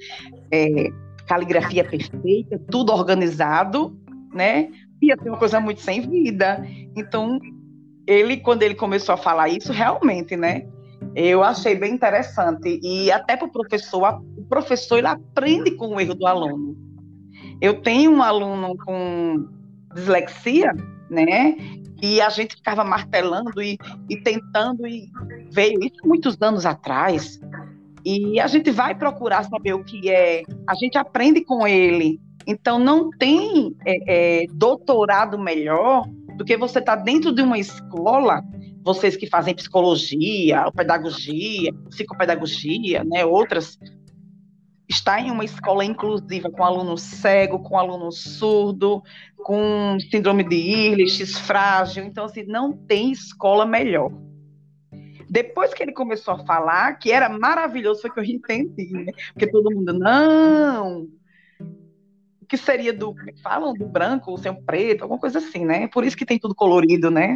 é, 0.52 0.90
caligrafia 1.26 1.86
perfeita, 1.86 2.60
tudo 2.70 2.92
organizado, 2.92 3.96
né? 4.38 4.70
Ia 5.02 5.18
ser 5.22 5.30
uma 5.30 5.38
coisa 5.38 5.60
muito 5.60 5.82
sem 5.82 6.02
vida. 6.02 6.66
Então, 6.96 7.40
ele, 8.08 8.38
quando 8.38 8.64
ele 8.64 8.76
começou 8.76 9.14
a 9.14 9.18
falar 9.18 9.50
isso, 9.50 9.74
realmente, 9.74 10.38
né? 10.38 10.66
Eu 11.16 11.44
achei 11.44 11.76
bem 11.76 11.94
interessante. 11.94 12.80
E 12.82 13.12
até 13.12 13.36
para 13.36 13.48
o 13.48 13.52
professor, 13.52 14.22
o 14.38 14.46
professor 14.46 15.00
ele 15.00 15.08
aprende 15.08 15.72
com 15.72 15.96
o 15.96 16.00
erro 16.00 16.16
do 16.16 16.26
aluno. 16.26 16.78
Eu 17.60 17.82
tenho 17.82 18.12
um 18.12 18.22
aluno 18.22 18.78
com 18.78 19.48
dislexia, 19.94 20.72
né? 21.10 21.56
E 22.02 22.22
a 22.22 22.30
gente 22.30 22.56
ficava 22.56 22.84
martelando 22.84 23.62
e, 23.62 23.78
e 24.08 24.18
tentando, 24.18 24.86
e 24.88 25.10
veio 25.52 25.80
isso 25.84 25.98
muitos 26.06 26.40
anos 26.42 26.66
atrás. 26.66 27.40
E 28.06 28.40
a 28.40 28.48
gente 28.48 28.72
vai 28.72 28.96
procurar 28.96 29.44
saber 29.44 29.74
o 29.74 29.84
que 29.84 30.10
é, 30.10 30.44
a 30.68 30.76
gente 30.76 30.98
aprende 30.98 31.44
com 31.44 31.68
ele, 31.68 32.22
então, 32.48 32.80
não 32.80 33.10
tem 33.10 33.76
é, 33.86 34.44
é, 34.44 34.48
doutorado 34.54 35.38
melhor 35.38 36.08
do 36.38 36.46
que 36.46 36.56
você 36.56 36.80
estar 36.80 36.96
tá 36.96 37.04
dentro 37.04 37.34
de 37.34 37.42
uma 37.42 37.60
escola, 37.60 38.42
vocês 38.84 39.18
que 39.18 39.28
fazem 39.28 39.54
psicologia, 39.54 40.72
pedagogia, 40.72 41.74
psicopedagogia, 41.90 43.04
né, 43.04 43.26
outras, 43.26 43.78
está 44.88 45.20
em 45.20 45.30
uma 45.30 45.44
escola 45.44 45.84
inclusiva 45.84 46.50
com 46.50 46.64
aluno 46.64 46.98
cego, 46.98 47.60
com 47.60 47.78
aluno 47.78 48.12
surdo, 48.14 49.04
com 49.36 49.98
síndrome 50.10 50.44
de 50.48 50.56
Ehrlich, 50.56 51.26
frágil. 51.26 52.06
Então, 52.06 52.24
assim, 52.24 52.44
não 52.44 52.72
tem 52.72 53.12
escola 53.12 53.66
melhor. 53.66 54.10
Depois 55.30 55.74
que 55.74 55.84
ele 55.84 55.92
começou 55.92 56.36
a 56.36 56.46
falar, 56.46 56.94
que 56.94 57.12
era 57.12 57.28
maravilhoso, 57.28 58.02
foi 58.02 58.10
que 58.12 58.20
eu 58.20 58.24
entendi, 58.24 58.94
né? 58.94 59.12
Porque 59.34 59.48
todo 59.48 59.70
mundo, 59.70 59.92
não, 59.92 61.06
que 62.48 62.58
seria 62.58 62.94
do. 62.94 63.16
É 63.28 63.34
falam 63.42 63.74
do 63.74 63.86
branco 63.86 64.32
ou 64.32 64.38
ser 64.38 64.50
um 64.50 64.64
preto, 64.64 65.04
alguma 65.04 65.20
coisa 65.20 65.40
assim, 65.40 65.66
né? 65.66 65.88
Por 65.88 66.04
isso 66.04 66.18
que 66.18 66.26
tem 66.26 66.40
tudo 66.40 66.56
colorido, 66.56 67.12
né? 67.12 67.36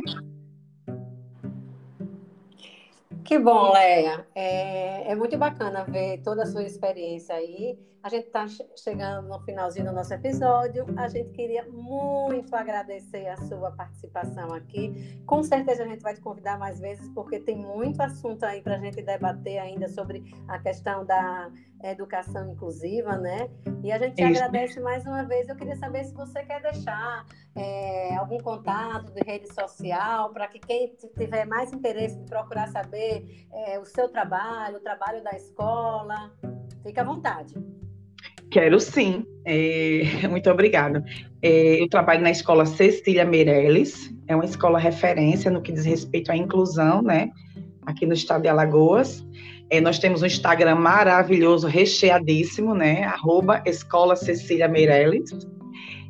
Que 3.24 3.38
bom, 3.40 3.72
Leia. 3.72 4.26
É, 4.36 5.12
é 5.12 5.16
muito 5.16 5.38
bacana 5.38 5.84
ver 5.84 6.22
toda 6.22 6.44
a 6.44 6.46
sua 6.46 6.64
experiência 6.64 7.36
aí 7.36 7.78
A 8.04 8.10
gente 8.10 8.26
está 8.28 8.48
chegando 8.76 9.28
no 9.28 9.40
finalzinho 9.42 9.86
do 9.86 9.92
nosso 9.92 10.12
episódio. 10.12 10.88
A 10.98 11.08
gente 11.08 11.30
queria 11.34 11.64
muito 11.70 12.56
agradecer 12.56 13.28
a 13.28 13.38
sua 13.38 13.72
participação 13.72 14.52
aqui. 14.54 15.22
Com 15.28 15.44
certeza 15.44 15.84
a 15.84 15.88
gente 15.88 16.02
vai 16.02 16.16
te 16.16 16.22
convidar 16.22 16.58
mais 16.58 16.80
vezes, 16.80 17.08
porque 17.10 17.40
tem 17.40 17.58
muito 17.58 18.02
assunto 18.02 18.44
aí 18.44 18.60
para 18.64 18.76
a 18.76 18.80
gente 18.80 19.04
debater 19.04 19.60
ainda 19.60 19.88
sobre 19.88 20.24
a 20.48 20.58
questão 20.58 21.06
da 21.06 21.52
educação 21.84 22.52
inclusiva, 22.52 23.18
né? 23.18 23.48
E 23.84 23.92
a 23.92 24.00
gente 24.00 24.20
Isso. 24.20 24.44
agradece 24.44 24.80
mais 24.80 25.06
uma 25.06 25.24
vez. 25.24 25.48
Eu 25.48 25.56
queria 25.56 25.76
saber 25.76 26.04
se 26.04 26.14
você 26.16 26.44
quer 26.44 26.60
deixar 26.60 27.24
é, 27.56 28.16
algum 28.16 28.40
contato 28.40 29.14
de 29.14 29.22
rede 29.22 29.54
social 29.54 30.32
para 30.34 30.48
que 30.48 30.58
quem 30.58 30.96
tiver 31.16 31.46
mais 31.46 31.72
interesse 31.72 32.18
de 32.18 32.26
procurar 32.26 32.68
saber 32.70 33.46
é, 33.54 33.78
o 33.80 33.86
seu 33.86 34.10
trabalho, 34.10 34.78
o 34.78 34.82
trabalho 34.82 35.24
da 35.24 35.36
escola, 35.36 36.32
fique 36.84 37.00
à 37.00 37.04
vontade. 37.04 37.54
Quero 38.52 38.80
sim. 38.80 39.26
É, 39.46 40.04
muito 40.30 40.48
obrigada. 40.52 41.04
É, 41.42 41.82
eu 41.82 41.88
trabalho 41.88 42.22
na 42.22 42.30
escola 42.30 42.66
Cecília 42.66 43.26
Meirelles, 43.26 44.14
é 44.28 44.36
uma 44.36 44.46
escola 44.46 44.78
referência 44.78 45.50
no 45.50 45.62
que 45.62 45.72
diz 45.72 45.86
respeito 45.86 46.32
à 46.32 46.38
inclusão, 46.38 47.02
né? 47.02 47.32
Aqui 47.86 48.06
no 48.06 48.14
estado 48.14 48.44
de 48.44 48.50
Alagoas. 48.50 49.26
É, 49.70 49.80
nós 49.80 49.98
temos 49.98 50.22
um 50.22 50.26
Instagram 50.26 50.76
maravilhoso, 50.76 51.66
recheadíssimo, 51.66 52.76
né? 52.76 53.06
Arroba 53.06 53.64
Escola 53.66 54.18
Cecília 54.18 54.68
Meirelles. 54.68 55.32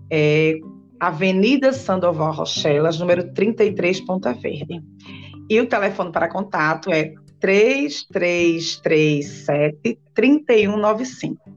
É, 0.10 0.58
Avenida 1.00 1.72
Sandoval 1.72 2.34
Rochelas, 2.34 3.00
número 3.00 3.32
33, 3.34 4.02
Ponta 4.02 4.34
Verde. 4.34 4.82
E 5.50 5.60
o 5.60 5.68
telefone 5.68 6.12
para 6.12 6.28
contato 6.28 6.92
é 6.92 7.14
3337 7.40 10.00
3195 10.14 11.51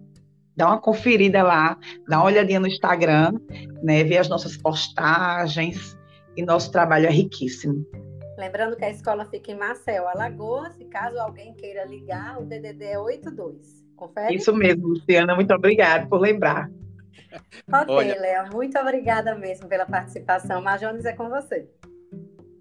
dá 0.57 0.69
uma 0.69 0.81
conferida 0.81 1.43
lá, 1.43 1.79
dá 2.09 2.19
uma 2.19 2.27
olhadinha 2.27 2.61
no 2.61 2.67
Instagram, 2.67 3.33
né, 3.83 4.05
ver 4.05 4.19
as 4.19 4.29
nossas 4.29 4.57
postagens 4.57 5.97
e 6.37 6.45
nosso 6.45 6.71
trabalho 6.71 7.07
é 7.07 7.11
riquíssimo. 7.11 7.85
Lembrando 8.37 8.77
que 8.77 8.85
a 8.85 8.91
escola 8.91 9.25
fica 9.27 9.53
em 9.53 9.57
Marcel, 9.57 10.09
Alagoas, 10.09 10.79
e 10.81 10.85
caso 10.87 11.19
alguém 11.19 11.55
queira 11.55 11.85
ligar, 11.85 12.41
o 12.41 12.45
DDD 12.45 12.85
é 12.85 12.99
82. 12.99 13.85
Confere? 13.95 14.35
Isso 14.35 14.53
mesmo, 14.55 14.89
Luciana, 14.89 15.35
muito 15.37 15.55
obrigada 15.55 16.07
por 16.09 16.21
lembrar. 16.21 16.69
Ok, 17.73 17.95
Olha... 17.95 18.21
Léa, 18.21 18.51
muito 18.53 18.79
obrigada 18.79 19.35
mesmo 19.37 19.69
pela 19.69 19.87
participação. 19.87 20.61
Majones, 20.61 21.05
é 21.05 21.13
com 21.13 21.29
você. 21.29 21.69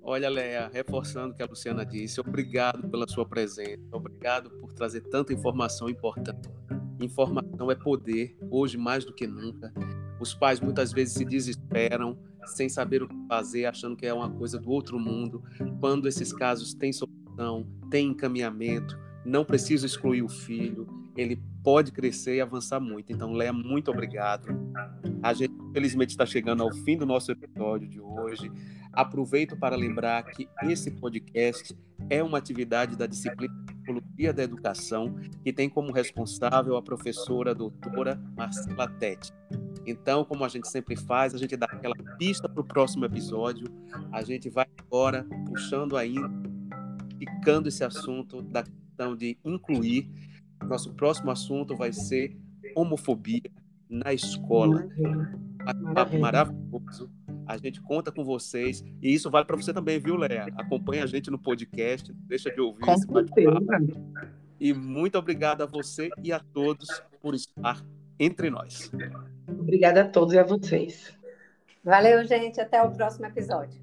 Olha, 0.02 0.30
Léa, 0.30 0.70
reforçando 0.72 1.34
o 1.34 1.36
que 1.36 1.42
a 1.42 1.46
Luciana 1.46 1.86
disse, 1.86 2.20
obrigado 2.20 2.90
pela 2.90 3.08
sua 3.08 3.26
presença, 3.26 3.80
obrigado 3.92 4.50
por 4.60 4.74
trazer 4.74 5.02
tanta 5.02 5.32
informação 5.32 5.90
importante. 5.90 6.50
Informação 7.00 7.72
é 7.72 7.76
poder, 7.76 8.38
hoje 8.50 8.78
mais 8.78 9.04
do 9.04 9.14
que 9.14 9.28
nunca. 9.28 9.74
Os 10.20 10.34
pais 10.34 10.60
muitas 10.60 10.92
vezes 10.92 11.16
se 11.16 11.26
desesperam, 11.26 12.18
sem 12.46 12.70
saber 12.70 13.04
o 13.04 13.08
que 13.08 13.16
fazer, 13.28 13.66
achando 13.66 13.96
que 13.96 14.06
é 14.06 14.14
uma 14.14 14.30
coisa 14.30 14.60
do 14.60 14.70
outro 14.70 15.00
mundo. 15.00 15.44
Quando 15.80 16.08
esses 16.08 16.32
casos 16.32 16.74
têm 16.74 16.94
solução, 16.94 17.68
têm 17.90 18.10
encaminhamento, 18.10 18.98
não 19.26 19.44
precisa 19.44 19.86
excluir 19.86 20.22
o 20.22 20.30
filho, 20.30 20.88
ele 21.16 21.42
pode 21.64 21.92
crescer 21.92 22.36
e 22.36 22.42
avançar 22.42 22.80
muito. 22.80 23.12
Então, 23.12 23.32
Léa, 23.32 23.54
muito 23.54 23.90
obrigado. 23.90 24.48
A 25.22 25.34
gente, 25.34 25.54
infelizmente, 25.70 26.10
está 26.10 26.26
chegando 26.26 26.62
ao 26.62 26.72
fim 26.72 26.98
do 26.98 27.06
nosso 27.06 27.32
episódio 27.32 27.88
de 27.88 28.02
hoje. 28.02 28.52
Aproveito 28.92 29.58
para 29.58 29.76
lembrar 29.76 30.24
que 30.24 30.48
esse 30.64 30.92
podcast 30.92 31.76
é 32.10 32.22
uma 32.22 32.38
atividade 32.38 32.98
da 32.98 33.08
disciplina 33.08 33.54
de 33.66 33.74
Psicologia 33.74 34.34
da 34.34 34.44
Educação, 34.44 35.16
que 35.44 35.54
tem 35.54 35.70
como 35.70 35.92
responsável 35.92 36.76
a 36.76 36.82
professora 36.82 37.52
a 37.52 37.54
doutora 37.54 38.22
Marcela 38.36 38.88
Tete. 39.00 39.32
Então, 39.86 40.24
como 40.24 40.44
a 40.44 40.50
gente 40.50 40.68
sempre 40.68 40.96
faz, 40.96 41.34
a 41.34 41.38
gente 41.38 41.56
dá 41.56 41.66
aquela 41.66 41.96
pista 42.18 42.48
para 42.48 42.62
o 42.62 42.64
próximo 42.64 43.06
episódio. 43.06 43.68
A 44.12 44.22
gente 44.22 44.50
vai 44.50 44.66
agora 44.80 45.26
puxando 45.48 45.98
ainda, 45.98 46.30
ficando 47.18 47.68
esse 47.68 47.84
assunto 47.84 48.42
da 48.42 48.64
questão 48.64 49.16
de 49.16 49.38
incluir. 49.44 50.10
Nosso 50.74 50.92
próximo 50.96 51.30
assunto 51.30 51.76
vai 51.76 51.94
ser 51.94 52.36
homofobia 52.76 53.44
na 53.88 54.12
escola. 54.12 54.90
Maravilha. 55.80 56.20
Maravilhoso. 56.20 57.12
A 57.46 57.58
gente 57.58 57.80
conta 57.80 58.12
com 58.12 58.26
vocês. 58.26 58.84
E 59.00 59.14
isso 59.14 59.30
vale 59.30 59.46
para 59.46 59.56
você 59.56 59.72
também, 59.72 60.00
viu, 60.00 60.16
Léa? 60.16 60.48
Acompanhe 60.58 61.04
a 61.04 61.06
gente 61.06 61.30
no 61.30 61.38
podcast, 61.38 62.12
deixa 62.12 62.50
de 62.50 62.60
ouvir 62.60 62.80
com 62.80 62.92
esse 62.92 63.06
bate-papo. 63.06 63.86
E 64.60 64.74
muito 64.74 65.16
obrigado 65.16 65.62
a 65.62 65.68
você 65.68 66.10
e 66.24 66.34
a 66.34 66.40
todos 66.40 66.90
por 67.22 67.36
estar 67.36 67.86
entre 68.20 68.50
nós. 68.50 68.92
Obrigada 69.48 70.02
a 70.02 70.10
todos 70.10 70.34
e 70.34 70.40
a 70.40 70.44
vocês. 70.44 71.16
Valeu, 71.84 72.26
gente. 72.26 72.60
Até 72.60 72.82
o 72.82 72.90
próximo 72.90 73.28
episódio. 73.28 73.80